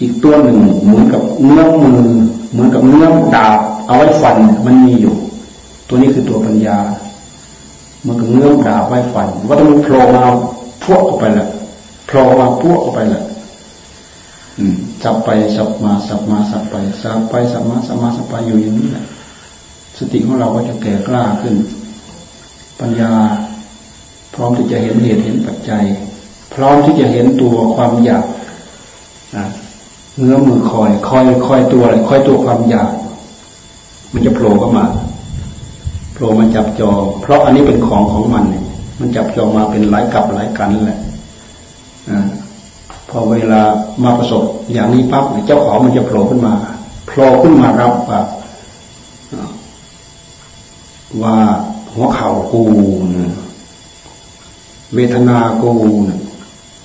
[0.00, 2.00] อีกตัวหนึ่งเหมือนกับเนื้อมือ
[2.52, 5.14] เหมือนกับเนื้อดาบเอาไว้ฟันมันมีอยู่
[5.88, 6.78] ตัวนี้คือตัวปัญญา
[8.06, 10.24] มือนกับเนื้อดาบไว้ฟันว่าถ้ามันโผล่มา
[10.84, 11.48] พวกออกไปละ
[12.06, 13.22] โผล่มาพวกออกไปละ
[15.02, 19.04] สับไปสับมาสับมาสับไปสับไปสับมาสับมาสับไปอยู่อย่างนี้แหละ
[19.98, 21.54] สติของเราก็จะแก่กล้าขึ้น
[22.80, 23.12] ปัญญา
[24.34, 25.84] พร้อมที่จะเห็นเหตุเห็นปัจจัย
[26.54, 28.24] พร้อมที่จะเห็นตัวความอยาก
[30.18, 32.90] เงื้อมือคอย คอยคอยตัวอะไรคอยตัวความอยาก
[34.12, 34.84] มันจะโผล่เข้ามา
[36.22, 38.64] ผล่มาจับจองเพราะอันนี้เป็นของของมันเนี่ย
[39.00, 41.00] มันจับจองมาเป็นหลายกับหลายกันแหละ
[43.08, 43.60] พอเวลา
[44.02, 46.54] มาประสบอย่างนี้ปั๊บเจ้าของมันจะโผล่ขึ้นมา
[47.06, 48.20] โผล่ขึ้นมารับว่า
[51.22, 51.36] ว่า
[51.92, 52.62] หัวเข่ากู
[53.16, 53.32] นะ
[54.94, 55.72] เวทนากู
[56.08, 56.18] นะ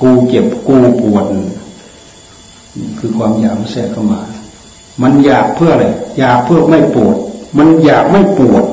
[0.02, 1.26] กูเจ็บกูปวด
[3.00, 4.22] คือความอยากมันแทรกเข้ามา
[5.02, 5.86] มันอยากเพื่ออะไร
[6.18, 7.16] อยากเพื่อไม่ปวด
[7.58, 8.64] มันอยากไม่ปวด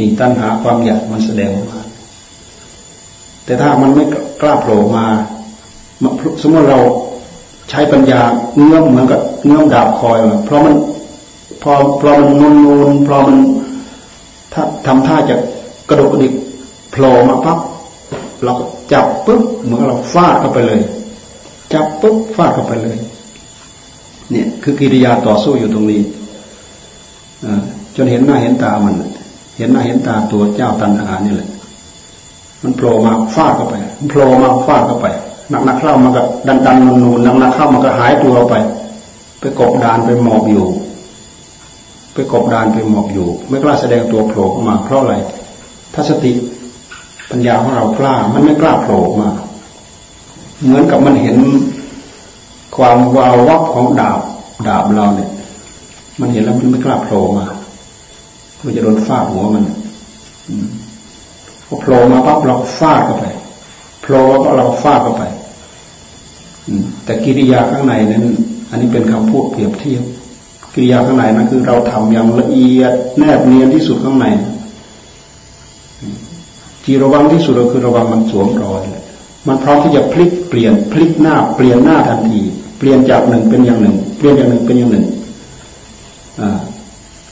[0.00, 1.80] นี่ตัณหาความอยากมันแสดงออกมา
[3.44, 4.04] แต่ถ้ามันไม่
[4.40, 5.06] กล้าโผล่มา
[6.42, 6.80] สมมติเรา
[7.70, 8.20] ใช้ปัญญา
[8.56, 10.74] เงื้อมเหมือนกับเงื้อมดาบคอยเพราะมัน
[11.62, 13.36] พอพอมันนูนนูนพอมัน
[14.52, 15.36] ถ้าทำท่าจะ
[15.88, 16.32] กระดกกระดิก
[16.92, 17.58] โผล่มาปั๊บ
[18.44, 20.80] เราก็จับปุ๊บเหมือนเราฟาดเข้าไปเลย
[21.72, 22.98] จับปุ๊บฟาดเข้าไปเลย
[24.30, 26.02] เนี่ยคือกิริยาต่อสู้อยู่ตรงนี้
[27.96, 28.94] จนเห็นหน้าเห็นตามัน
[29.60, 31.48] เห็นหน้าเห็นตาตัวเจ้าตันหานี่แหละ
[32.62, 35.06] มันโผล่มาฟาดเข้าไป มันโผล่มาฟาดเข้าไป
[35.50, 38.54] หนักนักเข้ามันก็ดันดันนูนนูนหนักนักเข้ามันก็หายตัวไป
[39.40, 40.66] ไปกบดานไปหมอบอยู่
[42.14, 45.14] ไปกบดานไปหมอบอยู่ ไม่กล้าแสดงตัวโผล่มา เพราะอะไร
[45.94, 46.32] ถ้าสติ
[47.30, 49.28] ปัญญาของเรากล้า มันไม่กล้าโผล่มา
[50.64, 51.38] เหมือนกับมันเห็น
[52.76, 54.20] ความวาววับของดาบ
[54.68, 55.30] ดาบเราเนี่ย
[56.20, 57.46] มันเห็นแล้วมันไม่กล้าโผล่มา
[58.64, 59.64] มันจะโดนฟาดหัวมัน
[61.66, 63.26] พอโผล่มาปั๊บเราฟาดเข้าไป
[64.02, 65.24] โผล่ก็เราฟาดเข้าไป
[67.04, 68.24] แต่กิริยาข้างในนั้น
[68.70, 70.02] อันนี้เป็นคำพูดเปรียบเทียบ
[70.74, 74.26] กิริยาข้างในนั้นคือเราทำอย่างละเอียดแนบเนียนที่สุดข้างใน
[76.84, 78.82] จีระวังที่สุดก็คือระวังมันสวมรอย
[79.48, 82.40] มันพร้อมที่จะพลิกเปลี่ยนพลิกหน้าเปลี่ยนหน้าทันที
[82.78, 85.04] เปลี่ยนจากหนึ่งเป็นอย่างหนึ่ง เปลี่ยนจากหนึ่งเป็นอย่างหนึ่ง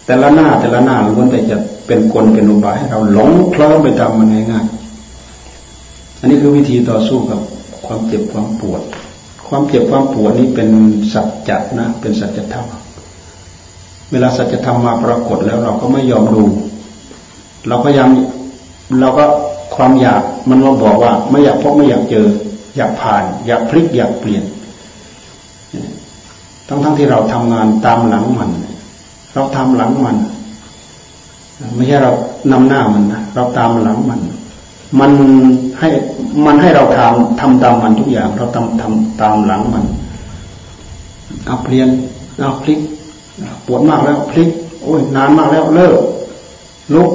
[0.08, 7.40] แต่ละหน้าแต่ละหน้าล้วนแต่จะเป็นกลเป็นอุบายให้เราหลงเคลิ้มไปตามมันง่ายๆอันนี้คือวิธีต่อสู้กับ
[7.86, 8.82] ความเจ็บความปวด
[9.48, 10.68] ความเจ็บความปวดนี้เป็น
[11.12, 12.66] สัจจะนะ เป็นสัจธรรม
[14.10, 16.44] เวลาสัจธรรมมาปรากฏแล้วเราก็ไม่ยอมดู
[17.68, 18.08] เราก็ยัง
[19.00, 19.24] เราก็
[19.76, 22.26] ความอยากมันมาบอกว่า ไม่อยากพบไม่อยากเจอ
[22.76, 24.44] อยากผ่าน อยากพลิกอยากเปลี่ยน
[26.68, 28.50] ทั้งๆทที่เราทำงานตามหลังมัน
[29.34, 30.16] เราทำหลังมัน
[31.74, 32.12] ไม่ใช่เรา
[32.52, 34.20] นำหน้ามันนะเราตามหลังมัน
[35.00, 35.10] มัน
[35.78, 35.88] ให้
[36.46, 39.84] มันให้เราทำทำตามมันทุกอย่าง เราทำทำตามหลังมัน
[41.46, 41.88] เอาเปลี่ยน
[42.38, 42.80] เอาพลิก
[43.66, 44.48] ปวดมากแล้วพลิก
[44.82, 45.96] โอ้ยนานมากแล้วเลิก
[46.94, 47.10] ลุก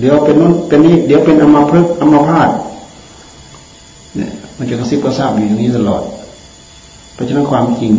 [0.00, 2.50] เดี๋ยวเป็นนู้นเป็นนี้ เดี๋ยวเป็นอมาพลึกอมาพาด
[4.16, 6.02] เนี่ยมันจะกระซิบกระซาบอยู่อย่างนี้ตลอด
[7.14, 7.92] เพราะฉะนั้นความจริง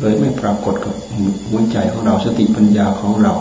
[0.00, 0.94] เลยไม่ปรากฏกับ
[1.48, 3.34] หัวใจของเราสติปัญญาของเรา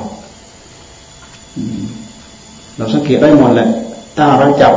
[2.78, 3.70] เราสังเกตได้หมดแหละ
[4.18, 4.74] ถ้าเราจับ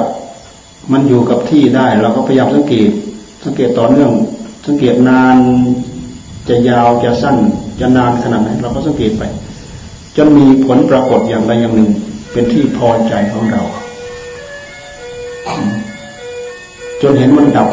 [0.92, 2.90] มันอยู่กับที่ได้ เราก็พยายามสังเกต
[3.44, 4.10] สังเกตต่อเนื่อง
[4.66, 5.36] สังเกตนาน
[6.48, 7.36] จะยาวจะสั้น
[7.80, 9.22] จะนานขนาดไหนเราก็สังเกตไป
[10.16, 11.90] จนมีผลปรากฏอย่างใดอย่างหนึ่ง
[12.32, 13.62] เป็นที่พอใจของเรา
[17.02, 17.68] จนเห็นมันดับ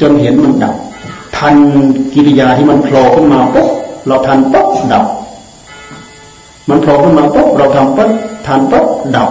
[0.00, 0.74] จนเห็นมันดับ
[1.40, 1.54] ทัน
[2.14, 3.68] กิริยาที่มันโผล่ขึ้นมาปุ๊บ
[4.06, 5.04] เราทันปุ๊บดับ
[6.68, 8.10] มันโผล่ขึ้นมาปุ๊บเราทำปุ๊บ
[8.46, 9.30] ทันปุ๊บดับ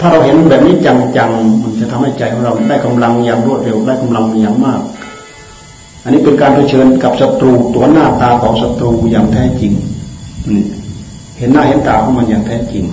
[0.00, 4.80] ถ้าเราเห็นแบบนี้จังๆมันจะทำให้ใจของเราได้กำลังอย่างรวดเร็วได้กำลังอย่างมาก
[6.02, 9.72] อันนี้เป็นการเผชิญกับศัตรูตัวหน้าตาของศัตรูอย่างแท้จริง
[11.38, 12.84] เห็นหน้าเห็นตาของมันอย่างแท้จริง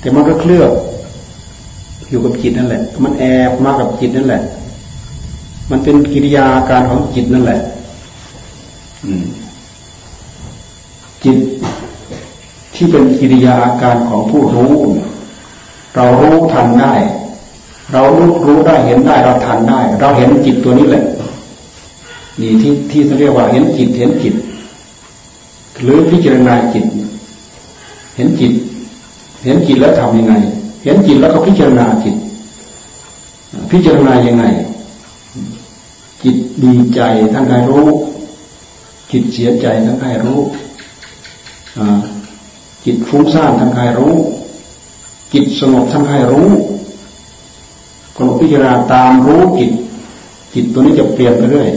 [0.00, 0.72] แต่มันก็เคลือบ
[2.08, 4.42] อยู่กับจิตนั่นแหละ มันแอบมากับจิตนั่นแหละ
[5.70, 7.60] มันเป็นกิริยาการของจิตนั่นแหละ
[11.24, 11.38] จิต
[12.74, 14.72] ที่เป็นกิริยาอาการของผู้รู้
[15.94, 16.94] เรารู้ทันได้
[17.92, 21.04] เรารู้รู้ได้เห็นได้เราทันได้ เราเห็นจิตตัวนี้แหละ
[22.40, 24.34] นี่ที่ที่เขาเรียกว่าเห็นจิตเห็นจิต
[25.82, 26.84] หรือพิจารณาจิต
[28.16, 28.52] เห็นจิต
[29.44, 30.34] เห็นจิตแล้วทำยังไง
[30.84, 32.14] เห็นจิตแล้วก็พิจารณาจิต
[33.70, 34.44] พิจารณายังไง
[36.24, 37.00] จิตดีใจ
[37.32, 37.88] ทั้งใครรู้
[39.12, 40.40] จิตเสียใจทั้งใครรู้
[42.84, 44.14] จิตฟุ้งซ่านทั้งใครรู้
[45.32, 46.48] จิตสงบทั้งใครรู้
[48.16, 49.72] คนพิจารณาตามรู้จิต
[50.54, 51.68] จิตตัวนี้จะเปลี่ยนไปเรื่อย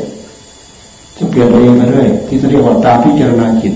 [1.18, 3.74] จะเปลี่ยนตัวเองไปเรื่อยที่เรียกว่าตามพิจารณาจิต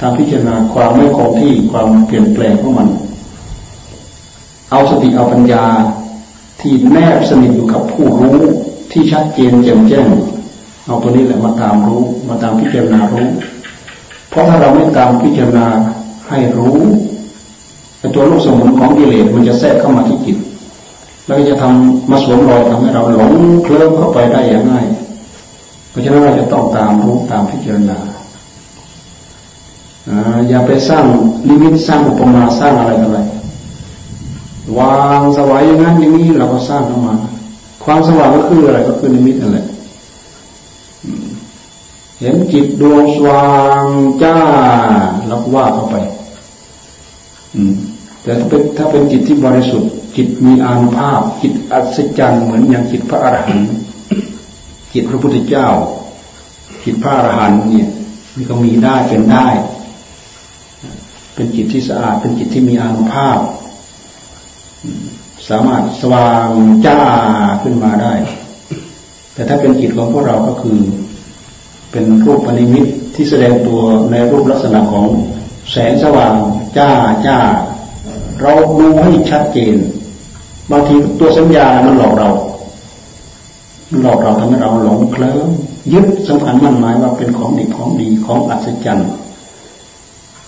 [0.00, 2.88] ตามพิจารณาความไม่คงที่ความเปลี่ยนแปลงของมัน
[4.70, 5.64] เอาสติเอาปัญญา
[6.60, 8.38] ที่แนบสนิทอยู่กับผู้รู้
[8.96, 10.06] ที่ชัดเจนแจ่มแจ้ง
[10.86, 13.26] เอาตัวนี้แหละมาตามรู้มาตามพิจารณารู้
[14.30, 15.66] เพราะถ้าเราไม่ตามพิจารณา
[16.28, 16.76] ให้รู้
[17.98, 20.36] ไอ้ตัวลูกสมุนของกิเลสมันจะแทรกเข้ามาที่จิต
[21.26, 23.32] แล้วจะทำมาสวมรอยทำให้เราหลง
[23.64, 24.86] เคลิ้มเข้าไปได้อย่างง่าย
[25.90, 27.98] เพราะฉะนั้นเราจะต้องตามรู้ตามพิจารณา
[30.48, 31.04] อย่าไปสร้าง
[31.48, 33.18] ลิมิตสร้างอุปมาสร้างอะไรอะไร
[34.78, 37.14] วางสวายอย่างนั้นอย่างนี้เราก็สร้างเข้ามา
[37.84, 39.66] ความสว่างก็คืออะไรก็คือนิมิตนั่นแหละ
[42.20, 43.48] เห็นจิตดวงสว่า
[43.82, 43.84] ง
[44.22, 44.36] จ้า
[45.28, 45.96] เราก็ว่าเข้าไป
[47.54, 47.74] อืม
[48.22, 53.68] แต่ถ้าเป็นถ้าเป็นจิตที่บริสุทธิ์ จิตมีอานุภาพ จิตอัศจรรย์เหมือนอย่างจิตพระอรหันต์
[54.92, 55.68] จิตพระพุทธเจ้า
[56.84, 57.88] จิตพระอรหันต์เนี่ย
[58.34, 59.46] มันก็มีได้เป็นได้
[61.34, 63.38] เป็นจิตที่สะอาด เป็นจิตที่มีอานุภาพ
[65.48, 66.48] สามารถสว่าง
[66.86, 66.98] จ้า
[67.62, 68.14] ขึ้นมาได้
[69.34, 70.78] แต่ถ้าเป็นจิตของพวกเราก็คือ
[71.90, 73.80] เป็นรูปปณิมิตที่แสดงตัว
[74.10, 75.06] ในรูปลักษณะของ
[75.72, 76.34] แสงสว่าง
[76.78, 76.90] จ้า
[77.26, 77.38] จ้า
[78.40, 79.76] เราดูให้ชัดเจน
[80.70, 82.30] บางทีตัวสัญญามันหลอกเรา
[84.02, 85.48] หลอกเราทำให้เราหลงเคลิ้ม
[85.92, 89.10] ยึดสำคัญมั่นหมายว่าเป็นของดีของดีของอัศจรรย์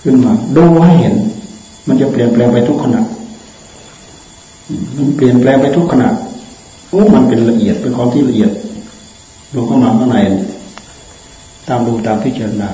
[0.01, 1.15] ขึ้นมาดูให้เห็น
[1.87, 3.01] มันจะเปลี่ยนแปลงไปทุกขณะ
[4.95, 6.09] มันเปลี่ยนแปลงไปทุกขณะ
[6.89, 8.51] โอ้มันเป็นละเอียดเป็นของที่ละเอียด
[9.53, 10.17] ดูเข้ามาข้างใน
[11.67, 12.69] ตามดูตามพิจารณา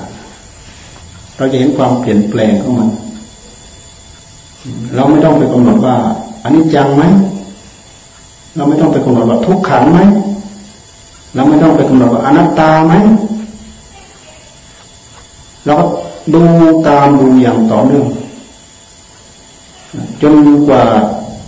[1.37, 2.89] เราจะเห็นความเปลี่ยนแปลงของมัน
[4.95, 5.95] เราไม่ต้องไปกำหนดว่า
[6.43, 7.03] อันนี้จังไหม
[8.55, 9.99] เราไม่ต้องไปกำหนดว่าทุกขังไหม
[11.35, 12.93] เราไม่ต้องไปกำหนดว่าอนัตตาไหม
[15.65, 15.85] เราก็
[16.33, 16.43] ดู
[16.87, 18.05] ตามดูอย่างต่อเนื่อง
[20.21, 20.35] จน
[20.67, 20.83] กว่า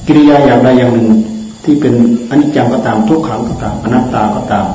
[0.08, 1.10] กิริยาอย่างใดอย่างหนึ่ง
[1.64, 1.94] ที่เป็น
[2.30, 4.68] อนิจจังก็ตามทุกขังก็ตามอนัตตาก็ตาม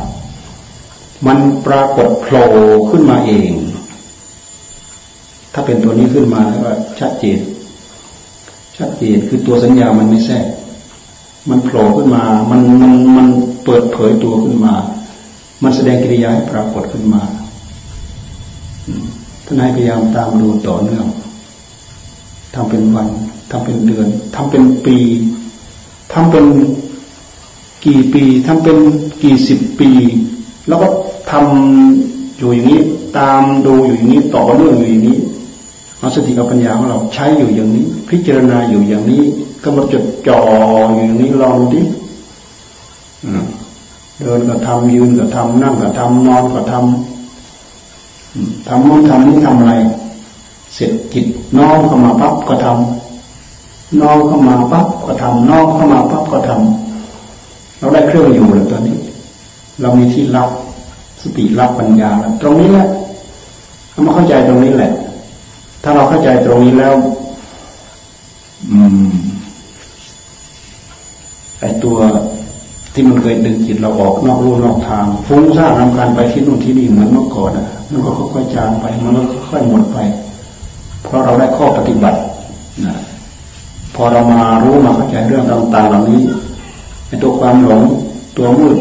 [1.26, 2.46] มันปรากฏโผล่
[2.90, 3.50] ขึ้นมาเอง
[5.52, 7.38] ถ้าเป็นตัวนี้ขึ้นมาแล้วก็ชัดเจน
[8.78, 10.46] ชัดเจนคือตัวสัญญามันไม่แทรก
[11.50, 13.26] มันโผล่ขึ้นมา มันมันมัน
[13.64, 14.74] เปิดเผยตัวขึ้นมา
[15.62, 17.22] มันแสดงกิริยาให้ปรากฏขึ้นมา
[19.44, 21.06] ท่านให้พยายามตามดูต่อเนื่อง
[22.54, 23.08] ทำเป็นวัน
[23.50, 24.96] ทำเป็นเดือนทำเป็นปี
[26.12, 26.46] ทำเป็น
[27.84, 28.78] กี่ปีทำเป็น
[29.22, 29.90] กี่สิบปี
[30.68, 30.88] แล้วก็
[31.30, 32.80] ทำอยู่อย่างนี้
[33.18, 35.18] ตามดูอยู่อย่างนี้ต่อเนื่องอยู่อย่างนี้
[35.98, 39.22] เอาสติกับปัญญาของเราใช้อยู่อย่างนี้ พิจารณาอยู่อย่างนี้
[39.62, 40.40] ก็มาจดจ่อ
[40.94, 41.80] อยู่อย่างนี้ลองดิ
[44.18, 49.74] เดินก็ทำยืนก็ทำนั่งก็ทำนอนก็ทำทำนู่นทำนี้ทำอะไร
[50.74, 52.99] เสร็จจิตน้องเข้ามาปั๊บก็ทำ
[54.00, 58.96] นองเข้ามาปั๊บก็ทำนองเข้ามาปั๊บก็ทำเราได้เครื่องอยู่แล้วตอนนี้
[59.80, 60.48] เรามีที่รับ
[61.22, 62.86] สติรับปัญญาแล้วตรงนี้แหละ
[63.90, 64.92] เรามาเข้าใจตรงนี้แหละ
[65.82, 66.94] ถ้าเราเข้าใจตรงนี้แล้ว
[68.70, 69.08] อืม
[71.60, 71.98] ไอตัว
[72.94, 79.98] ที่มันเคยดึงจิตเราออกนอกรูนอกทางฟุ้งซ่านทำการไปที่นู่นที่นี่เหมือนเมื่อก่อนอะมันก็ค่อยๆจางไปมันก็ค่อยๆหมดไป
[81.02, 82.18] เพราะเราได้ข้อปฏิบัติ
[82.86, 82.96] นะ
[84.02, 86.22] อเรามารู้มาเข้าใจเรื่องต่างๆเหล่านี้
[87.06, 87.82] ไอตัวความหลง
[88.36, 88.78] ตัวมืด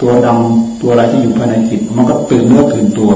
[0.00, 3.10] ตัวดำตัวอะไรที่อยู่ภายในจิต มันก็ตื่นเนื้อตื่นตัว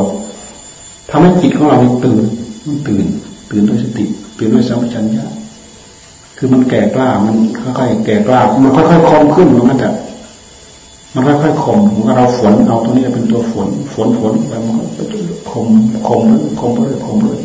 [1.11, 2.23] ทำให้จิตของเราตื่น
[2.67, 3.05] มันตื่น
[3.51, 4.05] ตื่นด้วยสติ
[4.39, 5.25] ตื่นด้วยสัมปชัญญะ
[6.37, 7.37] คือมันแก่กล้ามัน
[7.79, 9.91] ค่อยๆแก่กล้ามันค่อยๆคมขึ้นมันก็จะ
[11.15, 15.05] มันค่อยๆข่มเหมือนเราฝนเอาตัวนี้เป็นตัวฝน ฝนฝนไปมันก็
[15.51, 15.67] ข่ม
[16.09, 16.23] ข่ม
[16.61, 17.41] ข่มไปเลยข่มเลย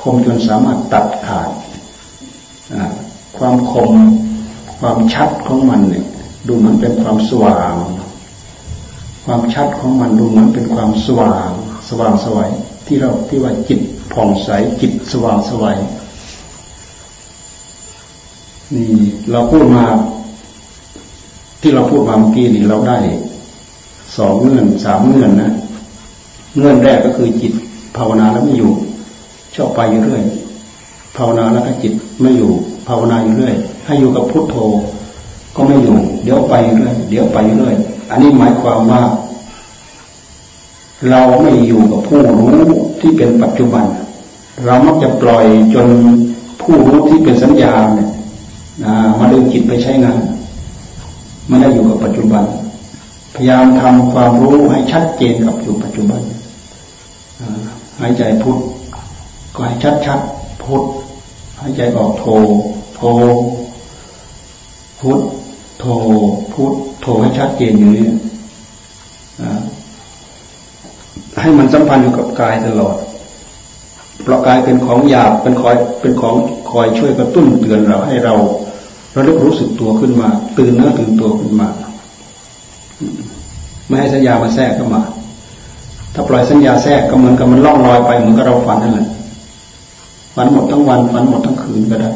[0.00, 1.48] ข่มจนสามารถตัดขาด
[3.38, 3.92] ความคม
[4.80, 6.04] ความชัดของมันเนี่ย
[6.46, 7.74] ดูเหมือนเป็นความสว่าง
[9.24, 11.50] ความชัดของมันดูเหมือนเป็นความสว่าง
[11.88, 12.50] สว่างสวัย
[12.86, 13.80] ที่เราที่ว่าจิต
[14.12, 14.48] ผ่องใส
[14.80, 15.78] จิตสว่างสวัย
[18.74, 18.88] นี่
[19.30, 19.84] เราพูดมา
[21.60, 22.98] ที่เราพูดมาเมื่อกี้นี่เราได้
[24.16, 25.52] สองเงื่อนสามเงื่อนนะ
[26.56, 27.52] เงื่อนแรกก็คือจิต
[27.96, 28.72] ภาวนาแล้วไม่อยู่
[29.54, 30.22] ชอบไปอยู่เรื่อย
[31.18, 32.52] ภาวนาแล้วก็จิตไม่อยู่
[32.88, 33.54] ภาวนาอยู่เรื่อย
[33.86, 34.56] ให้อยู่กับพุทโธ
[35.56, 37.74] ก็ไม่อยู่ เดี๋ยวไปเรื่อยเดี๋ยวไปเรื่อย
[38.10, 39.02] อันนี้หมายความว่า
[41.10, 42.64] เราไม่อยู่กับผู้รู้
[43.00, 43.84] ที่เป็นปัจจุบัน
[44.64, 45.86] เรามักจะปล่อยจน
[46.62, 48.08] ผู้รู้ที่เป็นสัญญาเนี่ย
[49.18, 50.20] มาดึงจิตไปใช้งาน
[51.48, 52.44] ไม่ได้อยู่กับปัจจุบัน
[53.34, 56.20] พยายามทำความรู้ให้ชัดเจนกับอยู่ปัจจุบัน
[58.00, 58.56] หายใจพุท
[59.54, 60.20] ก็ให้ชัดชัด
[60.62, 60.82] พุท
[61.60, 62.24] หายใจออกโท
[62.96, 63.00] โท
[65.00, 65.20] พุท
[65.78, 65.84] โท
[66.52, 68.06] พุทโทให้ชัดเจนอยู่นี่
[71.40, 72.96] ให้มันสัมพันธ์อยู่กับกายตลอด
[74.22, 76.34] เพราะกายเป็นของหยาบเป็นคอยเป็นของ
[76.70, 78.34] คอยช่วยกระตุ้นเตือนเราให้เรา
[79.14, 81.68] ระลึกรู้สึกตัวขึ้นมา ตื่นเนื้อตื่นตัวขึ้นมา
[83.86, 85.02] ไม่ให้สัญญามาแทรกเข้ามา
[86.14, 89.08] ถ้าปล่อยสัญญาแทรกก็เหมือนกับมันล่องลอยไปเหมือนกับเราฝันนั่นแหละ
[90.40, 92.12] ฝันหมดทั้งวันฝันหมดทั้งคืนก็ได้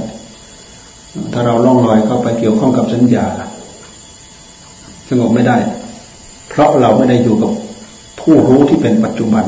[1.32, 3.26] ถ้าเราล่องลอยเข้าไปเกี่ยวข้องกับสัญญา
[5.08, 5.56] สงบไม่ได้
[6.48, 7.50] เพราะเราไม่ได้อยู่กับ
[8.20, 9.44] ผู้รู้ที่เป็นปัจจุบัน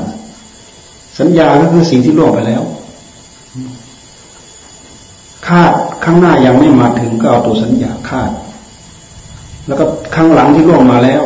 [1.18, 2.62] สัญญาก็คือสิ่งที่ล่วงไปแล้ว
[5.46, 5.72] คาด
[6.04, 8.30] ข้างหน้ายังไม่มาถึงก็เอาตัวสัญญาคาด
[9.66, 9.84] แล้วก็
[10.14, 11.22] ข้างหลังที่ล่วงมาแล้ว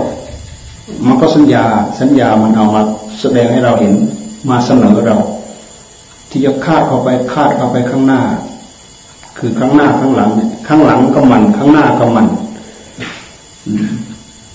[1.06, 1.64] มันก็สัญญา
[2.00, 2.82] สัญญามันเอามา
[3.20, 3.92] แสดงให้เราเห็น
[4.50, 5.18] มาเสนอเรา
[6.30, 8.20] ที่จะคาดเข้าไปคาดเข้าไปข้างหน้า
[9.38, 12.26] คือข้างหน้าข้างหลังเนี่ยข้างหลังก็มันข้างหน้าก็มัน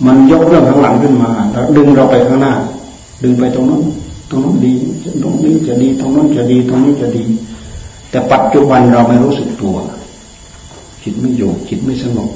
[0.06, 2.54] มันยกเรื่องข้างหลังขึ้นมา แล้วดึงเราไปข้างหน้า
[3.24, 3.82] ดึงไปตรงนั้น
[4.30, 4.74] ตรงนั้นดี
[5.24, 7.24] ตรงนี้จะดีตรงนั้นจะดีตรงนี้จะดี
[8.10, 9.76] แต่ปัจจุบันเราไม่รู้สึกตัว
[11.04, 12.30] จิตไม่อยู่จิตไม่สงบ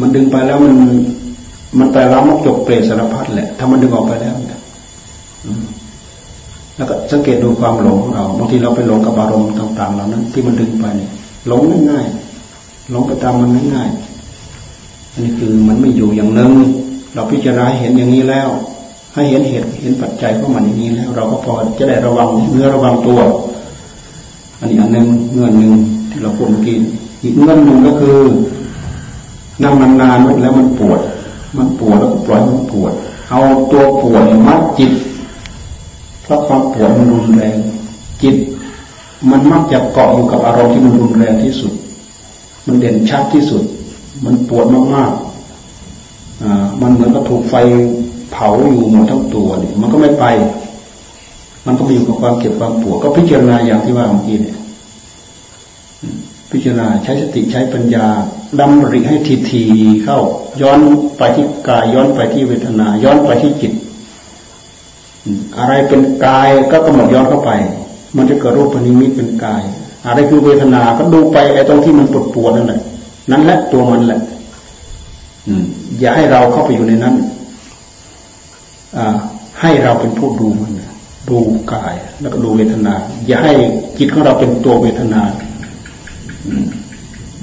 [0.00, 0.74] มันดึงไปแล้วมัน
[1.78, 4.60] มันไปล้ามกจกเปรตสารพัดแหละ ถ้ามันดึงออกไปแล้วเนี่ย
[6.82, 11.10] แล้วก็สังเกตดูความหลงของเราบางทีเราไปหลงกับอารมณ์ต่างๆเหล่านั้น ที่มันดึงไปเนี่ย
[11.48, 16.52] หลงง่ายๆหลงไปตามมันง่ายๆอันนี้คือมันไม่อยู่อย่างนึง
[17.14, 18.48] เราพิจารณาเห็นอย่างนี้แล้ว
[19.14, 23.20] ให้เห็นเหตุเห็นปัจจัยของมันอย่างนี้แล้ว เราก็พอจะได้ระวังเนื้อระวังตัว
[24.58, 25.72] อันนี้อันหนึ่งเงื่อนหนึ่ง
[26.10, 26.76] ที่เราพูดเมื่อกี้
[27.22, 28.18] อีกเงื่อนหนึ่งก็คือ
[29.62, 31.00] นั่งนานๆแล้วมันปวด
[31.56, 32.92] มันปวดแล้วก็ปล่อยมันปวด
[33.30, 34.92] เอาตัวปวดมัดจิต
[36.32, 37.56] ราะความปวดมันรุนแรง
[38.22, 38.36] จิต
[39.30, 41.72] มันมักจะเกาะอยู่กับอารมณ์ที่มันรุนแรงที่สุด
[42.66, 43.62] มันเด่นชัดที่สุด
[44.24, 47.54] มันปวดมากๆอ่ามันเหมือนกับถูกไฟ
[48.32, 50.24] เผาอยู่หมดทั้งตัวเนี่ยมันก็ไม่ไป
[51.66, 54.56] มันก็ไปอยู่กับความเจ็บความปวด ก็พิจารณาอย่างที่ว่าเมื่อกี้เนี่ย
[56.50, 58.06] พิจารณาใช้สติใช้ปัญญา
[58.60, 59.64] ดำริให้ทีที
[60.04, 60.18] เข้า
[60.62, 60.80] ย้อน
[61.18, 63.72] ไปที่กายย้อนไปที่เวทนา ย้อนไปที่จิต
[65.58, 67.50] อะไรเป็นกายก็กำหนดย้อนเข้าไป
[68.16, 69.62] มันจะเกิดรูปนิมิตเป็นกาย
[70.06, 72.80] อะไรคือเวทนา ก็ดูไปไอ้ตรงที่มันปวดปวดนั่นแหละ
[73.30, 74.20] นั่นแหละตัวมันแหละ
[76.00, 77.14] อย่าให้เราเข้าไปอยู่ในนั้น
[78.96, 79.16] อ่า
[79.60, 80.72] ให้เราเป็นผู้ดูมัน
[81.28, 81.38] ดู
[81.72, 82.94] กาย แล้วก็ดูเวทนา
[83.26, 83.52] อย่าให้
[83.98, 85.22] จิตของเราเป็นตัวเวทนา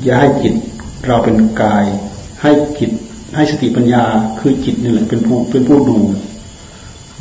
[0.04, 0.54] อย่าให้จิต
[1.08, 1.86] เราเป็นกาย
[2.42, 2.92] ให้จิต
[3.36, 4.04] ให้สติปัญญา
[4.40, 5.98] คือจิตนี่แหละเป็นผู้เป็นผู้ดู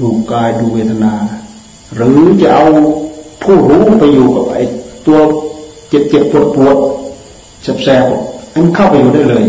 [0.00, 1.14] ดูกายดูเวทนา
[1.94, 2.66] หรือจะเอา
[3.42, 4.62] ผู้รู้ไปอยู่กับไอ้
[5.06, 5.18] ตัว
[5.88, 6.76] เจ็บเจ็บปวดปวด
[7.62, 8.04] แสบแสบ
[8.50, 9.44] ให้มันเข้าไปอยู่ได้เลย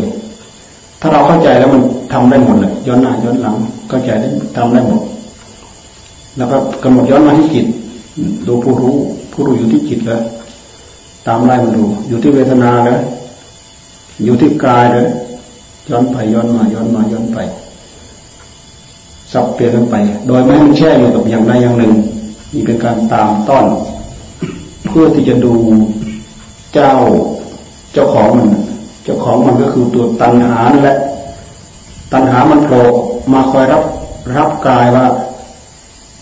[1.01, 1.81] ถ้าเราเข้าใจแล้วมัน
[2.13, 3.55] ทำได้หมดเลยย้อนหน้าย้อนหลัง
[3.89, 4.27] เข้าใจได้
[4.57, 5.01] ทำได้หมด
[6.37, 7.65] แล้วก็กำหนดย้อนมาที่จิต
[8.47, 8.95] ดูผู้รู้
[9.33, 10.21] ผู้รู้อยู่ที่จิตแล้ว
[11.27, 12.99] ตามไล่มาดู อยู่ที่เวทนาแล้ว
[14.23, 15.07] อยู่ที่กายเลย
[15.89, 17.37] ย้อนไปย้อนมาย้อนมาย้อนไป
[19.33, 19.95] สับเปลี่ยนกันไป
[20.27, 21.93] โดยไม่ให้มันแช่อยู่กับอย่างใดอย่างหนึ่ง
[22.53, 23.65] นี่เป็นการตามต้อน
[24.87, 25.53] เพื่อที่จะดู
[26.73, 26.91] เจ้า
[27.93, 28.47] เจ้าของมัน
[29.03, 30.97] เจ้าของมันก็คือตัวตัณหานั่นแหละ
[32.13, 32.81] ตัณหามันโผล่
[33.33, 33.83] มาคอยรับ
[34.37, 35.05] รับกายว่า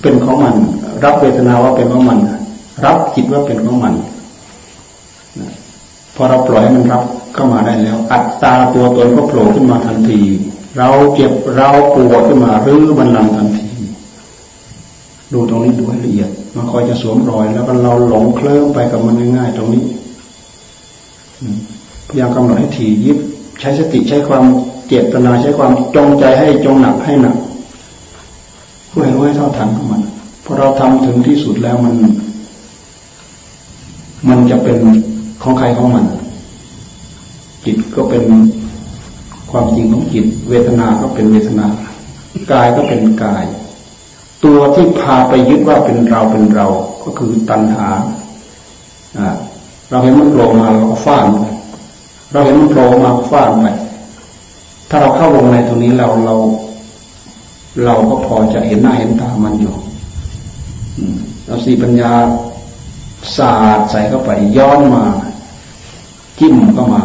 [0.02, 0.56] เป็นของมัน
[1.04, 2.20] รับเวทนาว่าเป็นของมัน
[2.86, 3.94] รับจิตว่าเป็นของมัน
[6.16, 7.04] พอเราปล่อยให้มันรับ
[7.34, 10.20] เข้ามาได้แล้ว อัตตาตัวตนก็โผล่ขึ้นมาทันที
[10.78, 13.68] เราเจ็บเราปวดขึ้นมารื้อมันลังทันที
[15.34, 19.84] ดูตรงนี้ดูให้ละเอียด มันคอยจะสวมรอย แล้วก็เราหลงเคลิ้มไปกับมันง่ายๆตรงนี้
[22.08, 23.18] พยายามกำหนดให้ถี่ยิบ
[23.60, 24.44] ใช้สติใช้ความ
[24.88, 27.36] เจตนาใช้ความจงใจให้จงหนักให้หนัก
[28.90, 30.02] เพื่อให้รู้ให้เท่าทันของมัน
[30.44, 31.96] พอเราทำถึงที่สุดแล้วมัน
[34.30, 34.78] มันจะเป็น
[35.42, 36.06] ของใครของมัน
[37.66, 38.24] จิตก็เป็น
[39.52, 41.66] ความจริงของจิต เวทนาก็เป็นเวทนา
[42.52, 43.46] กายก็เป็นกาย
[44.44, 46.68] ตัวที่พาไปยึดว่าเป็นเราเป็นเรา
[47.04, 47.88] ก็คือตัณหา
[49.90, 51.46] เราเห็นมันโผล่มาเราก็ฟาดไป
[52.32, 53.68] เราเห็นมันโผล่มาฟาดไป
[54.90, 56.36] ถ้าเราเข้าวงในตรงนี้เราเรา
[57.86, 59.76] เราก็พอจะเห็นหน้าเห็นตามันอยู่
[61.46, 62.12] เราสีปัญญา
[63.38, 65.04] ศาสตร์ใส่เข้าไปย้อนมา
[66.40, 67.04] จิ้มก็มา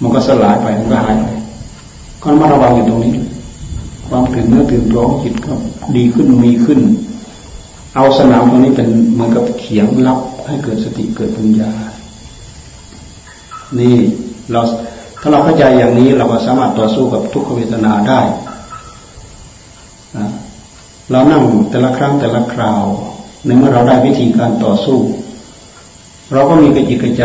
[0.00, 1.26] มันก็สลายไปมันก็หายไป
[2.22, 3.14] ก็มาระวังอยู่ตรงนี้
[4.08, 5.52] ความตื่นเนื้อตื่นตัวของจิตก็
[5.96, 6.80] ดีขึ้นมีขึ้น
[7.96, 11.70] เอาสนามตรงนี้เป็นเหมือนกับเขียงรับให้เกิดสติเกิดปัญญา
[13.78, 13.96] นี่
[14.52, 14.60] เรา
[15.20, 18.20] ถ้าเราเข้าใจอย่างนี้เราก็สามารถต่อสู้กับทุกขเวทนาได้
[21.10, 22.84] เรานั่งแต่ละครั้งแต่ละคราว
[23.44, 24.98] ในเมื่อเราได้วิธีการต่อสู้
[26.32, 27.24] เราก็มีกระจิตกระใจ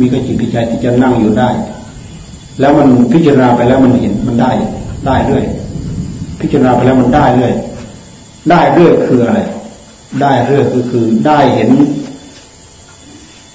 [0.00, 1.50] มีกระจิตกระใจที่จะนั่งอยู่ได้
[2.60, 4.50] แล้วมันพิจารณาไปแล้วมันเห็นมันได้
[5.06, 5.44] ได้เรื่อย
[6.40, 7.52] พิจารณาไปแล้วมันได้เรื่อย
[8.50, 9.36] ได้เรื่อยคืออะไร
[10.20, 11.70] ได้เรื่อยคือคือได้เห็น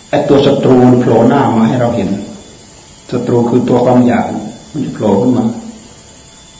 [0.09, 2.09] ไอ้ตัวศัตรูโผล่หน้ามาให้เราเห็น
[3.11, 4.25] ศัตรูคือตัวความอยาก
[4.71, 5.45] มันจะโผล่ขึ้นมา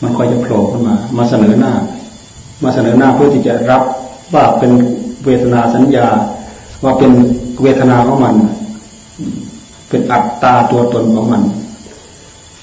[0.02, 1.74] มันคอยจะโผล่ขึ้นมา มาเสนอหน้า
[2.64, 3.82] มาเสนอหน้าเพื่อที่จะรับ
[4.34, 4.72] ว่าเป็น
[5.26, 6.08] เวทนาสัญญา
[6.84, 7.12] ว่าเป็น
[7.64, 8.36] เวทนาของมัน
[9.90, 11.44] เป็นอัตตาตัวตนของมัน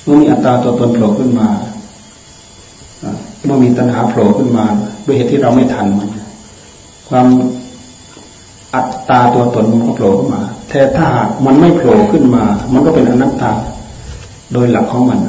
[0.05, 1.49] เมื่อมีอัตตาตัวตนโผล่ขึ้นมา
[3.45, 4.65] เมื่อมีตัณหาโผล่ขึ้นมา
[5.07, 6.09] ด้วยเหตุที่เราไม่ทันมัน
[7.09, 7.27] ความ
[8.75, 13.53] อัตตาตัวตนมันก็โผล่ขึ้นมาแต่ถ้าหากมันไม่โผล่ขึ้นมา มันก็เป็นอนัตตา
[14.53, 15.21] โดยหลักของมัน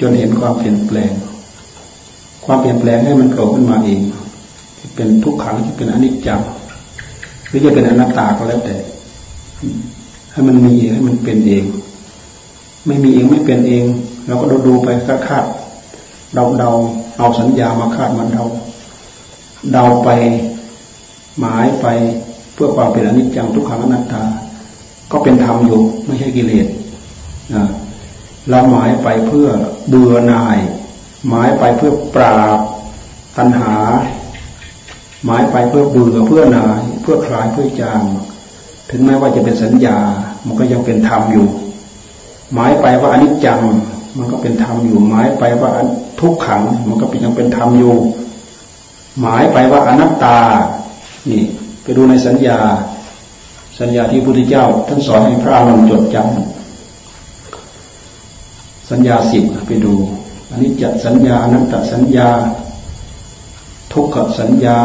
[0.00, 1.12] จนเห็นความเปลี่ยนแปลง
[2.44, 4.00] ความเปลี่ยนแปลงให้มันโผล่ขึ้นมาเอง
[4.96, 6.40] เป็นทุกขังจะเป็นอนิจจัง
[7.48, 8.76] หรือจะเป็นอนัตตาก็แล้วแต่
[10.36, 11.64] ให้มันมีเองให้มันเป็นเอง
[12.86, 13.84] ไม่มีเองไม่เป็นเอง
[14.26, 15.44] เราก็ดูดูไปคาดคาด
[16.34, 16.70] เดาเดา
[17.18, 18.44] เอาสัญญามาคาดมันเดา
[19.72, 20.08] เดาไป
[21.38, 21.86] หมายไป
[22.54, 24.24] เพื่อความเป็นอนิจจังทุกขังอนัตตา
[25.10, 26.66] ก็เป็นธรรมอยู่ไม่ใช่กิเลส
[27.54, 27.64] นะ
[28.48, 29.48] เราหมายไปเพื่อ
[29.88, 30.58] เบื่อหน่าย
[31.28, 32.58] หมายไปเพื่อปราบ
[33.36, 33.74] ตัณหา
[35.24, 38.02] หมายไปเพื่อเบื่อเพื่อหน่าย เพื่อคลายเพื่อจาง
[38.90, 39.98] ถึงแม้ว่าจะเป็นสัญญา
[40.46, 41.46] มันก็ยังเป็นธรรมอยู่
[42.54, 43.60] หมายไปว่าอนิจจัง
[44.16, 45.70] มันก็เป็นธรรมอยู่ หมายไปว่า
[46.20, 47.94] ทุกขัง มันก็ยังเป็นธรรมอยู่
[49.20, 50.38] หมายไปว่าอนัตตา
[51.30, 51.42] นี่
[51.82, 52.58] ไปดูในสัญญา
[53.80, 59.94] สัญญาที่พระพุทธเจ้าท่านสอนให้พระอรหันต์จดจำสัญญาสิบไปดู
[60.50, 62.28] อันนี้จะสัญญาอนัตตสัญญา
[63.92, 64.78] ทุกขสัญญา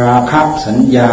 [0.00, 1.12] ราคะสัญญา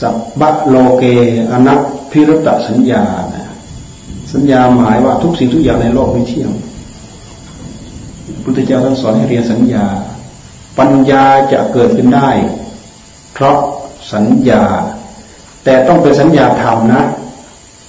[0.00, 0.10] สั
[0.40, 1.04] พะโลเก
[1.50, 3.04] อนัตพิรุตสัญญา
[4.32, 6.50] สัญญาหมายว่าทุกสิ่งทุกอย่างในโลกไม่เที่ยง
[8.42, 9.84] พุทธเจ้าท่านสอนให้เรียนสัญญา
[10.78, 12.30] ปัญญาจะเกิดขึ้นได้
[13.32, 13.56] เพราะ
[14.12, 14.62] สัญญา
[15.64, 17.02] แต่ต้องเป็นสัญญาธรรมนะ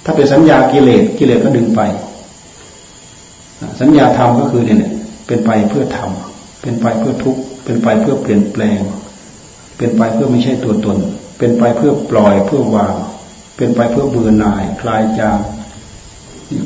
[0.04, 1.80] ถ้าเป็นสัญญากิเลสกิเลสก็ดึงไป
[3.80, 4.92] สัญญาธรรมก็คือเนี่ย
[5.26, 8.80] เป็นไปเพื่อทำเป็นไปเพื่อทุกข์ เป็นไปเพื่อเปลี่ยนแปลง
[9.78, 10.96] เป็นไปเพื่อไม่ใช่ตัวตน
[11.38, 12.94] เป็นไปเพื่อปล่อยเพื่อวาง
[13.56, 15.38] เป็นไปเพื่อเบื่อหน่ายคลายจาง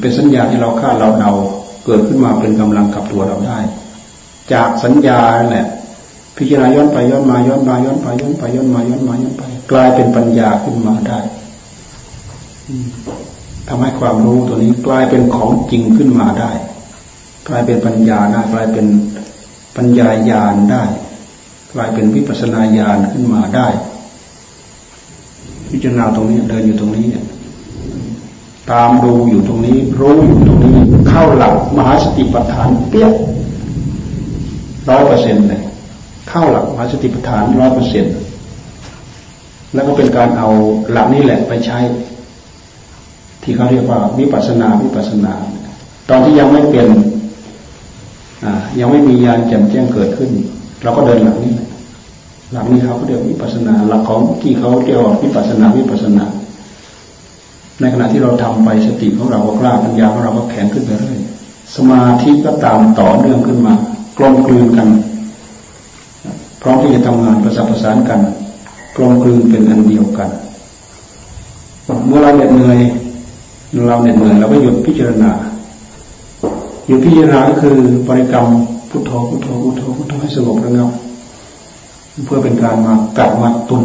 [0.00, 1.32] เป็นสัญญาที่เราคาดเราเดา
[1.84, 3.58] เกิดขึ้นมาเป็นกำลังกับตัวเราได้
[4.52, 5.66] จากสัญญาแหละ
[6.36, 11.20] พิจารณาย้อนไปย้อนมาย้อนมาย้อนไปย้อนไปย้อนมาย้อนมาย้อนไป กลายเป็นปัญญาขึ้นมาได้
[13.68, 16.52] ทำให้ความรู้ตัวนี้กลายเป็นของจริงขึ้นมาได้
[17.48, 18.86] กลายเป็นปัญญาได้กลายเป็น
[19.76, 20.84] ปัญญาญาณได้
[21.72, 23.68] กลายเป็นวิปัสนาญาณขึ้นมาได้
[25.70, 27.24] พิจารณาตรงนี้เดินอยู่ตรงนี้เนี่ย
[28.70, 30.74] ตามดูอยู่ตรงนี้ รู้อยู่ตรงนี้
[31.08, 33.08] เข้าหลักมหาสติปัฏฐานเปี้ย
[34.88, 35.62] ร้อยเปอร์เซ็นต์เลย
[36.28, 38.14] เข้าหลักมหาสติปัฏฐานร้อยเปอร์เซ็นต์
[39.74, 40.48] แล้วก็เป็นการเอา
[40.92, 41.78] หลักนี้แหละไปใช้
[43.42, 45.32] ที่เขาเรียกว่าวิปัสนาวิปัสนา
[46.08, 46.88] ตอนที่ยังไม่เปลี่ยน
[48.80, 50.30] ยังไม่มียานแจ่มแจ้งเกิดขึ้น
[50.82, 51.54] เราก็เดินหลักนี้
[52.52, 56.24] หลักนี้เขาเรียกวิปัสนาหลักของที่เขาเรียกว่าวิปัสนาวิปัสนา
[57.80, 61.20] ในขณะที่เราทำไปสติของเราก็กล้าปัญญาของเราก็แข็งขึ้นไปเรื่อย
[61.76, 63.74] สมาธิก็ตามต่อเนื่องขึ้นมา
[64.18, 64.88] กลมกลืนกัน
[66.62, 68.20] พร้อมที่จะทำงานประสานประสานกัน
[68.96, 70.30] กลมกลืนเป็นอันเดียวกัน
[72.06, 72.78] เมื่อเราเหน็ดเหนื่อย
[73.88, 75.30] เราเหน็ดเหนื่อยเราก็หยุดพิจารณา
[76.92, 77.76] หยุดพิจารณาก็คือ
[78.08, 78.46] บริกรรม
[78.90, 80.90] พุทโธพุทโธพุทโธพุทโธให้สงบระงับ
[82.24, 83.84] เพื่อเป็นการมากัดมาตุน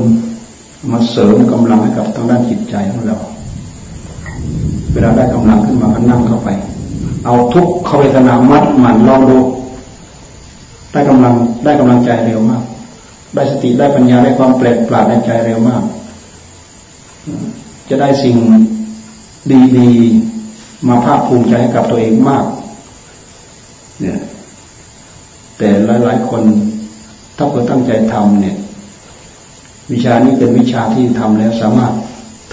[0.92, 3.18] มาเสริมกำลังให้กับทางด้านจิตใจของเรา
[4.92, 6.50] เวลาได้กำลังขึ้นมาก็นั่งเข้าไป
[7.26, 9.38] เอาทุกขเวทนามัดมันลองดู
[10.92, 11.34] ได้กำลัง
[11.64, 12.64] ได้กำลังใจเร็วมาก
[13.36, 15.84] ได้สติได้ปัญญาได้ความแปลกปราดในใจเร็วมาก
[17.90, 18.38] จะได้สิ่ง
[19.78, 22.46] ดีๆมาภาคภูมิใจให้กับตัวเองมาก
[24.02, 24.18] เนี่ย
[25.58, 26.42] แต่หลายๆคน
[27.38, 28.56] ถ้าเกิดตั้งใจทำเนี่ย
[29.92, 31.94] วิชานี้เป็นวิชาที่ทำแล้วสามารถ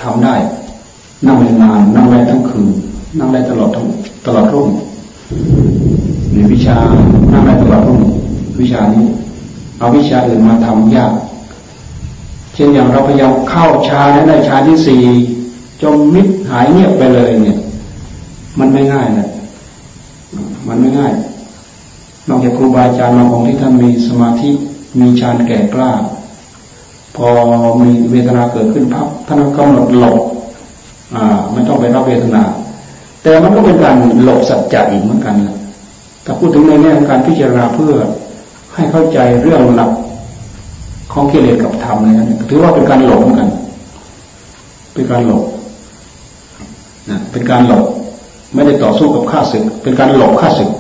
[0.03, 0.34] ทำได้
[1.26, 2.68] นั่งได้นาน นั่งได้ทั้งคืน
[3.18, 3.86] นั่งได้ตลอดทั้ง
[4.26, 4.68] ตลอดรุ่ง
[6.32, 6.78] ในวิชา
[7.32, 8.01] นั่งได้ตลอดรุ่ง
[8.61, 9.05] วิชานี้
[9.78, 11.12] เอาวิชาอื่นมาทำยาก
[12.55, 15.03] เช่นอย่างเราพยายามเข้าฌานได้ฌานที่สี่
[15.82, 17.59] จมมิดหายเงียบไปเลยเนี่ย
[18.59, 19.28] มันไม่ง่ายเลย
[20.68, 21.12] มันไม่ง่าย
[22.29, 24.51] นอกจากครูบาอาจารย์บางองค์ที่ท่านมีสมาธิ
[25.01, 25.91] มีฌานแก่กล้า
[27.16, 27.29] พอ
[27.83, 30.18] มีเวทนาเกิดขึ้นพับท่านก็กำหนดหลบ
[31.14, 32.43] อ่าไม่ต้องไปรับเวทนา
[33.22, 35.37] แต่มันก็เป็นการหลบสัจจะอีกเหมือนกัน
[36.25, 37.95] ถ้าพูดถึงในแง่การพิจารณาเพื่อ
[38.75, 39.91] ให้เข้าใจเรื่องหลัก
[41.12, 43.49] ของกิเลสกับธรรมเลยนะถือว่าเป็นการหลงกัน
[44.95, 45.43] เป็นการหลง
[47.11, 47.85] นะเป็นการหลบ
[48.55, 50.70] ไม่ได้ต่อสู้กับข้าศึก เป็นการหลบข้าศึก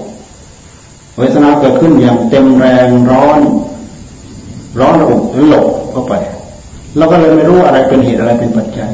[1.18, 3.40] เวทนาเกิดขึ้นอย่างเต็มแรงร้อน
[4.80, 5.16] ร้อนระอุ
[5.48, 6.14] หลบเข้าไป
[6.96, 8.92] เราก็เลยไม่รู้อะไรเป็นเหตุอะไรเป็นปัจจัย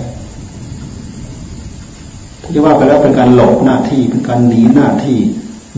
[2.52, 5.18] ที่ว่าไปแล้วเป็นการหลบหน้าที่เป็นการหนีหน้าที่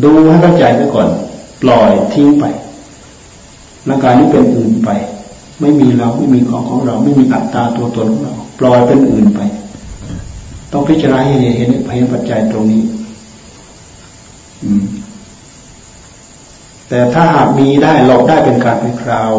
[0.05, 1.09] ดูให้เข้าใจไปก่อน
[1.62, 2.45] ปล่อยทิ้งไป
[3.88, 4.90] ร่างกายนี้เป็นอื่นไป
[5.61, 9.40] ไม่มีเราไม่มีของของเรา ไม่มีอัตตาตัวตนของเราปล่อยเป็นอื่นไป
[10.72, 12.82] ต้องพิจารณาให้เห็นเห็นปัจจัยตรงนี้
[14.64, 14.84] อืม
[16.95, 19.32] แต่ถ้าหากมีได้หลบได้เป็นการเป็นคราว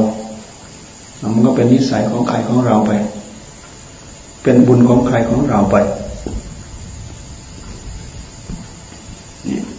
[1.34, 2.92] มันก็เป็นนิสัยของใครของเราไป
[4.44, 5.76] เป็นบุญของใครของเราไป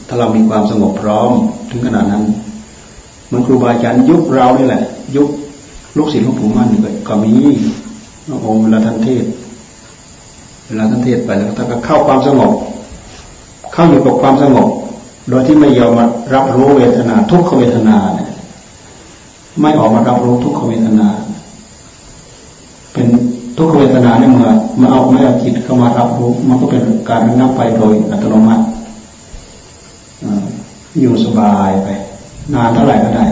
[0.06, 1.30] ถ้าเรามีความสงบพร้อม
[1.70, 2.24] ถึงขนาดนั้น
[3.32, 4.82] มันครูบาอาจารย์ยุคเรานี่แหละ
[5.16, 5.28] ยุค
[5.96, 6.68] ลูกศิษย์หลวงปู่มั่น
[7.08, 7.32] ก็มี
[8.28, 9.24] น้ององค์เวลาท่านเทศ
[10.68, 12.52] เวลาท่านเทศไปแล้วท่านก็เข้าความสงบ
[13.72, 14.68] เข้าอยู่กับความสงบ
[15.28, 18.30] โดยที่ไม่ยอมมารับรู้เวทนา ทุกขเวทนาเนี่ย
[19.60, 21.06] ไม่ออกมารับรู้ทุกขเวทนา
[22.92, 23.06] เป็น
[23.58, 24.50] ทุกขเวทนาเนี่ยเมื่อ
[24.80, 28.64] มาเอาไม่เอาจิตเข้ามารับรู้ มันก็เป็นการระงับไปโดยอัตโนมัติ
[31.00, 31.88] อยู่สบายไป
[32.54, 33.24] นานเท่าไหร่ก็ได้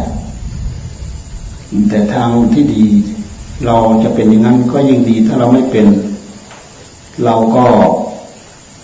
[1.88, 2.84] แต่ทางที่ดี
[3.66, 5.86] เราจะเป็นอย่างนั้นก็ยิ่งดี ถ้าเราไม่เป็น
[7.24, 7.64] เราก็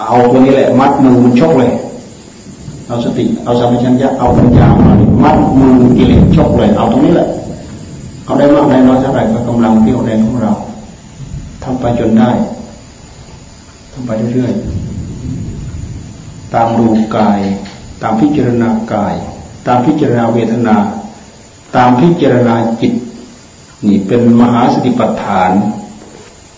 [0.00, 1.72] เอาตัวนี้แหละ มัดมือมันชกเลย
[2.88, 7.28] เอาสติ เอาสัมปชัญญะเอาปัญญามามัดมือกิเลสชกเลยเอาตรงนี้แหละ
[8.24, 10.52] เอาได้มากได้น้อยเท่าไหร่ก็กำลังเพียวแรงของเรา
[11.64, 12.30] ทำไปจนได้
[13.92, 16.86] ทำไปเรื่อยๆตามดู
[17.16, 17.40] กาย
[18.02, 19.14] ตามพิจารณากาย
[19.66, 20.76] ตามพิจารณาเวทนา
[21.76, 22.92] ตามพิจารณาจิต
[23.86, 25.50] นี่เป็นมหาสติปัฏฐาน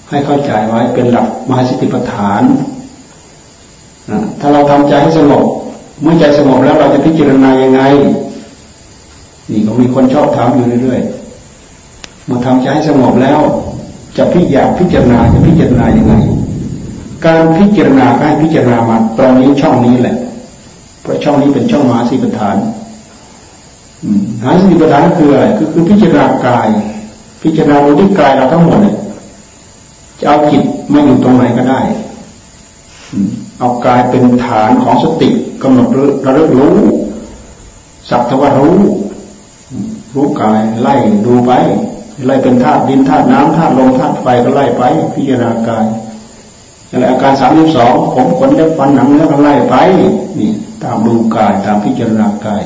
[0.09, 2.43] ให้เข้าใจไว้เป็นหลักมหาสติปัฏฐาน
[4.41, 5.45] ถ้าเราทำใจให้สงบ
[6.03, 7.80] เมื่อใจสงบแล้วเราจะพิจารณายังไง
[9.51, 11.20] นี่ก็มีคนชอบถามอยู่เรื่อยๆ
[12.30, 13.40] มื่อทำใจให้สงบแล้ว
[14.16, 16.14] จะพิจารพิจารณาจะพิจารณายังไง
[17.26, 20.16] การพิจารณาให้พิจารณามาตรงนี้ช่องนี้แหละ
[21.03, 22.57] เพราะช่องนี้เป็นช่องมหาสีปฐาน
[24.38, 26.68] มหาสีปฐานคืออะไรคือคือพิจารณากาย
[27.42, 28.96] พิจารณาดูที่กายเราทั้งหมดเนี่ย
[30.20, 31.80] จะเอาจิตมาอยู่ตรงไหนก็ได้
[33.59, 35.30] เอากายเป็นฐานของสติ
[35.62, 35.88] กำหนด
[36.26, 36.76] ระลึกรู้
[38.11, 38.76] สักทวารู้
[40.14, 40.94] รู้กายไล่
[41.26, 41.52] ดูไป
[42.26, 44.82] ไล่เป็นธาตุดินธาตุน้ำธาตุลมธาตุไฟก็ไล่ไป
[45.14, 45.86] พิจารณากาย
[46.90, 49.74] อะไรอาการสามสิบสองผมขนเล็บฟันหนังเนื้อก็ไล่ไป
[50.38, 50.50] นี่
[50.82, 52.62] ตามดูกายตามพิจารณากาย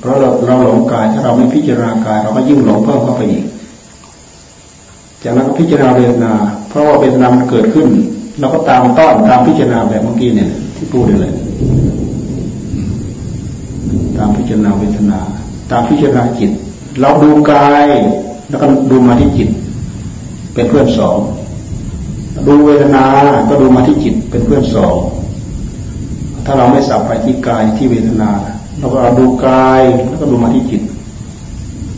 [0.00, 3.44] เพราะเราเราหลงกาย ถ้าเราไม่พิจารณากาย เราก็ยิ่งหลงเพิ่มเข้าไปอีก
[5.22, 6.32] จากนั้นก็พิจารณาเวทนา
[6.68, 7.86] เพราะว่าเวทนามันเกิดขึ้น
[8.40, 11.32] เราก็ตามต้อนตามพิจารณาแบบเมื่อกี้เนี่ย ที่พูดเลย
[14.16, 15.18] ตามพิจารณาเวทนา
[15.70, 16.50] ตามพิจารณาจิต
[17.00, 17.86] เราดูกาย
[18.48, 19.48] แล้วก็ดูมาที่จิต
[20.54, 21.18] เป็นเพื่อนสอง
[22.46, 23.04] ดูเวทนา
[23.48, 24.96] ก็ดูมาที่จิตเป็นเพื่อนสอง
[26.44, 28.30] ถ้าเราไม่สับไปที่กายที่เวทนา
[28.78, 30.82] เราก็ดูกายแล้วก็ดูมาที่จิต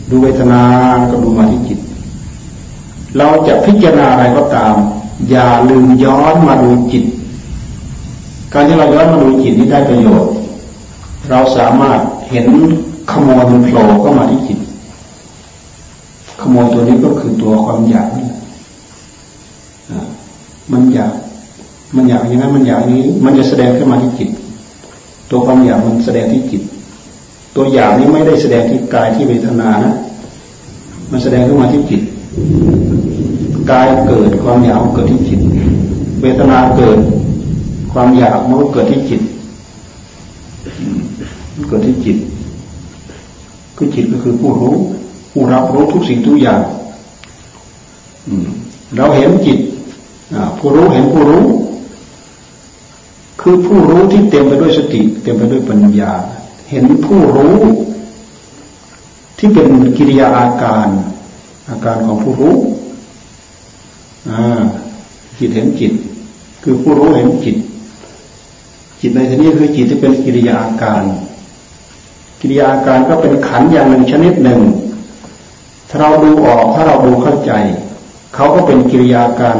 [0.09, 0.61] ดูเวทนา
[0.97, 1.79] แล้วก็ดูมาที่จิต
[3.17, 4.75] เราจะพิจารณาอะไรก็ตาม
[5.29, 7.03] อย่าลืมย้อนมาดูจิต
[8.53, 10.33] การที่เราย้อนมาดูจิตนี้ได้ประโยชน์
[11.29, 11.99] เราสามารถ
[12.29, 12.47] เห็น
[13.11, 14.59] ขโมยมันโผล่เข้ามาที่จิต
[16.41, 18.25] ขโมยตัวนี้ก็คือตัวความอยากนี่
[20.71, 21.11] มันอยาก
[21.95, 24.29] มันอยากอย่างนั้นมันอยากนี้ มันจะแสดงขึ้นมาที่จิต
[25.29, 26.61] ตัวความอยากมันแสดงที่จิต
[27.55, 29.93] ตัวอยากนี้ไม่ได้แสดงที่กายที่เวทนานะ
[31.11, 32.01] มันแสดงขึ้นมาที่จิต
[33.71, 35.39] กายเกิดความอยากเกิดที่จิต
[36.21, 36.97] เวทนาเกิด
[37.91, 39.21] ความอยากมันก็เกิดที่จิต
[41.67, 42.17] เกิดที่จิต
[43.75, 44.75] คือจิตก็คือผู้รู้
[45.31, 46.61] ผู้รับรู้ทุกสิ่งทุกอย่าง
[48.95, 49.59] เราเห็นจิต
[50.57, 51.45] ผู้รู้เห็นผู้รู้
[53.41, 56.11] คือผู้รู้ที่เต็มไปด้วยสติ เต็มไปด้วยปัญญา
[56.69, 57.57] เห็นผู้รู้
[59.37, 59.67] ที่เป็น
[59.97, 60.87] กิริยาอาการ
[61.69, 62.55] อาการของผู้รู้
[65.39, 65.93] จิตเห็นจิต
[66.63, 67.57] คือผู้รู้เห็นจิต
[69.01, 71.03] จิตในที่นี้คือจิตที่เป็นกิริยาอาการ
[72.41, 74.61] กิริยาอาการก็เป็นขันอย่างหนึ่งชนิดหนึ่ง
[75.89, 77.51] ถ้าเราดูออกถ้าเราดูเข้าใจ
[78.35, 79.57] เขาก็เป็นกิริยาการ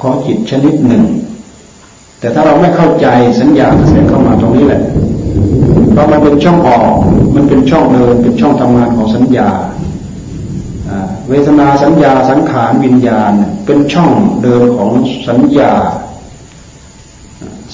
[0.00, 1.04] ของจิตชนิดหนึ่ง
[2.20, 3.06] แต่ถ้าเราไม่เข้าใจ
[3.40, 4.82] สัญญาแสดงเข้ามาตรงนี้แหละ
[5.92, 6.94] เพราะมันเป็นช่องออก
[7.34, 9.48] มันเป็นช่องเดิน เป็นช่องทำงานของสัญญา
[11.28, 13.32] เวทนาสัญญาสังขารวิญญาณ
[13.66, 14.10] เป็นช่อง
[14.42, 14.90] เดินของ
[15.28, 15.72] สัญญา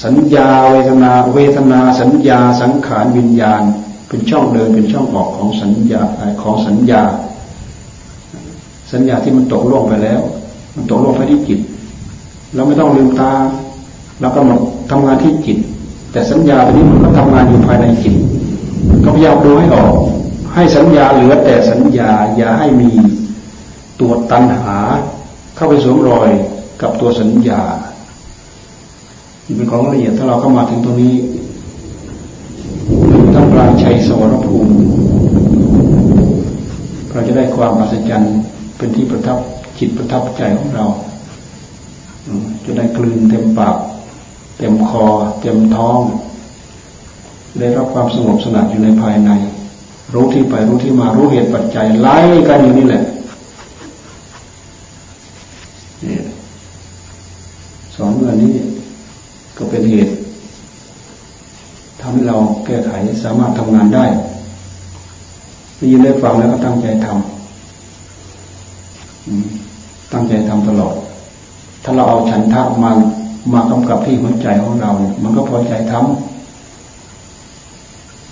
[0.05, 3.63] สัญญาเวทนาเวทนาสัญญาสังขารวิญญาณ
[4.09, 6.01] เป็นช่องเดินเป็นช่องออกของสัญญา
[6.43, 7.03] ของสัญญา
[8.93, 10.21] สัญญาที่มันตกล่วงไปแล้ว
[10.75, 11.61] มันตกล่วงไปที่จิต
[12.55, 13.33] เราไม่ต้องลืมตา
[14.21, 14.57] เราก็มา
[14.91, 15.59] ทำงานที่จิต
[16.13, 18.15] แต่สัญญาตัวนี้มันก็ทำงานอยู่ภายในจิต
[19.05, 19.95] ก็พยายามดูให้ออก
[20.55, 22.91] ให้สัญญาเหลือแต่สัญญาอย่าให้มี
[24.01, 24.79] ตัวตัณหา
[25.57, 26.31] เข้าไปสวมรอย
[26.83, 27.63] กับตัวสัญญา
[29.57, 31.15] เป็นของละเอียดถ้าเราเข้ามาถึงตรงนี้
[33.35, 34.73] ท่านปราชัยสวรภูมิ
[37.11, 38.35] เราจะได้ความอัศจรรย์
[38.77, 39.39] เป็นที่ประทับ
[39.79, 40.85] จิตประทับใจของเรา
[42.65, 43.77] จะได้กลืนเต็มปาก
[44.59, 45.05] เต็มคอ
[45.41, 46.01] เต็มท้อง
[47.59, 49.31] ได้รับความสงบสงัดอยู่ในภายใน
[50.15, 52.17] รู้ที่ไปรู้ที่มารู้เหตุปัจจัยไล่
[52.49, 53.03] กันอยู่นี่แหละ
[57.97, 58.53] สองเรื่อนี้
[59.59, 60.13] ก็เป็นเหตุ
[62.01, 62.37] ทำให้เรา
[62.67, 62.91] แก้ไข
[63.25, 64.05] สามารถทำงานได้
[65.77, 67.19] ได้ยินได้ฟังแล้วก็ตั้งใจทำ
[70.13, 70.95] ตั้งใจทำตลอด
[71.85, 72.91] ถ้าเราเอาฉันทะมา
[73.53, 74.91] มากำกับที่หัวใจของเรา
[75.23, 76.03] มันก็พอใจทำ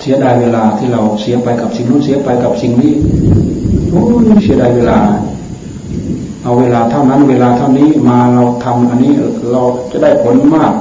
[0.01, 2.93] เสียดายเวลาที่เราเสียไปกับสิ่งนู้นเสียไปกับสิ่งนี้
[3.91, 4.99] โอ้ยเสียดายเวลา
[6.43, 9.13] เอาเวลาเท่านั้น เวลาเท่านี้มาเราทำอันนี้
[9.53, 9.61] เรา
[9.91, 10.73] จะได้ผลมาก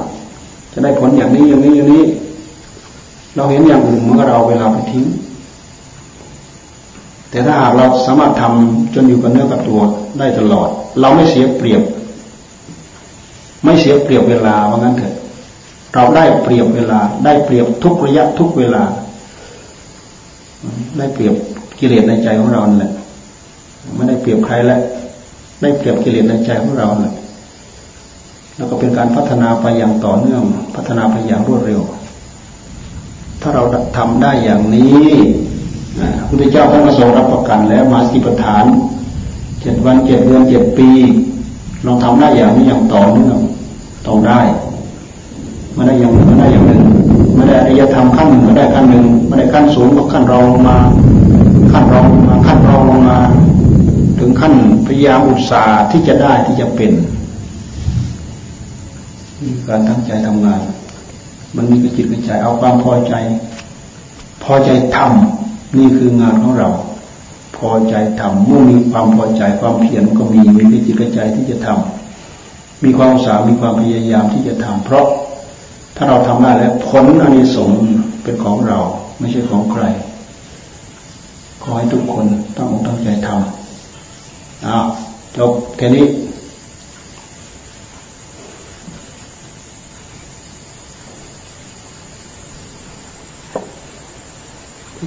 [0.78, 2.04] จะได้ผลอย่างนี้อย่างนี้อย่างนี้
[3.36, 5.04] เราเห็นอย่างอื่นมันก็เราเวลาไปทิ้ง
[7.30, 9.80] แต่ถ้าหากเราสามารถทำจนอยู่กับเนื้อกับตัว
[10.18, 10.68] ได้ตลอด
[11.00, 11.82] เราไม่เสียเปรียบ
[13.64, 15.14] ไม่เสียเปรียบเวลาว่างั้นเถอะ
[15.94, 18.82] เราได้เปรียบเวลา ได้เปรียบทุกระยะทุกเวลา
[20.98, 21.34] ได้เปรียบ
[21.78, 22.92] กิเลสในใจของเราแหละ
[23.94, 24.80] ไม่ได้เปรียบใครแล้ว
[25.62, 27.14] ได้เปรียบกิเลสในใจของเราแหละ
[28.56, 30.42] แล้วก็เป็นการพัฒนาไปอย่างต่อเนื่อง
[30.76, 31.80] พัฒนาไปอย่างรวดเร็ว
[33.40, 33.62] ถ้าเรา
[33.96, 35.08] ทำได้อย่างนี้
[36.28, 38.64] พุทธเจ้าท่านก็ทรงรับประกันแล้วมาสิปฐาน
[39.60, 40.90] เจ็ดวันเจ็ดเดือนเจ็ดปี
[41.86, 43.38] ลองทำได้อย่างนี้อย่างต่อเนื่อง
[44.06, 44.40] ต้องได้
[45.76, 46.82] ม่ได้อย่างม่ได้อย่างหนึ่ง
[47.36, 50.78] ม่ได้อริยธรรมขั้นหนึ่งม่ได้ขั้นหนึ่งม่ได้ขั้นสูงก็ขั้นรองลงมา
[51.72, 53.18] ขั้นรองลงมาขั้นรองลงมา
[54.18, 54.54] ถึงขั้น
[54.86, 56.92] พยายามอุตสาห์ที่จะได้ที่จะเป็น
[59.68, 60.60] การตั้งใจทำงาน
[61.56, 63.14] มันมีกระจิตกระใจเอาความพอใจ
[64.42, 66.68] พอใจทำนี่คืองานของเรา
[67.56, 75.06] พอใจทำเมื่อมีความพอใจความเพียรก็มีมีกระจิตกระใจที่จะทำมีความสามีความพยายามที่จะทำเพราะ
[75.96, 77.70] ถ้าเราทำได้แล้วผลอันนี้สง
[78.22, 78.78] เป็นของเรา
[79.18, 79.84] ไม่ใช่ของใคร
[81.62, 82.26] ขอให้ทุกคน
[82.56, 84.86] ต้อกตั้งใจทำอ้าว
[85.36, 86.04] จบแค่นี้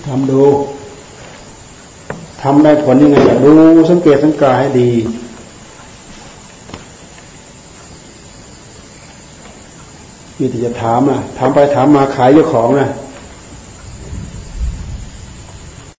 [0.07, 0.43] ทำดู
[2.41, 3.53] ทำได้ผลยังไงดู
[3.89, 4.89] สังเกตสังกาให้ดี
[10.37, 12.89] มีแต่จะถามอะถามไปถามมาขายเจ้าของนะ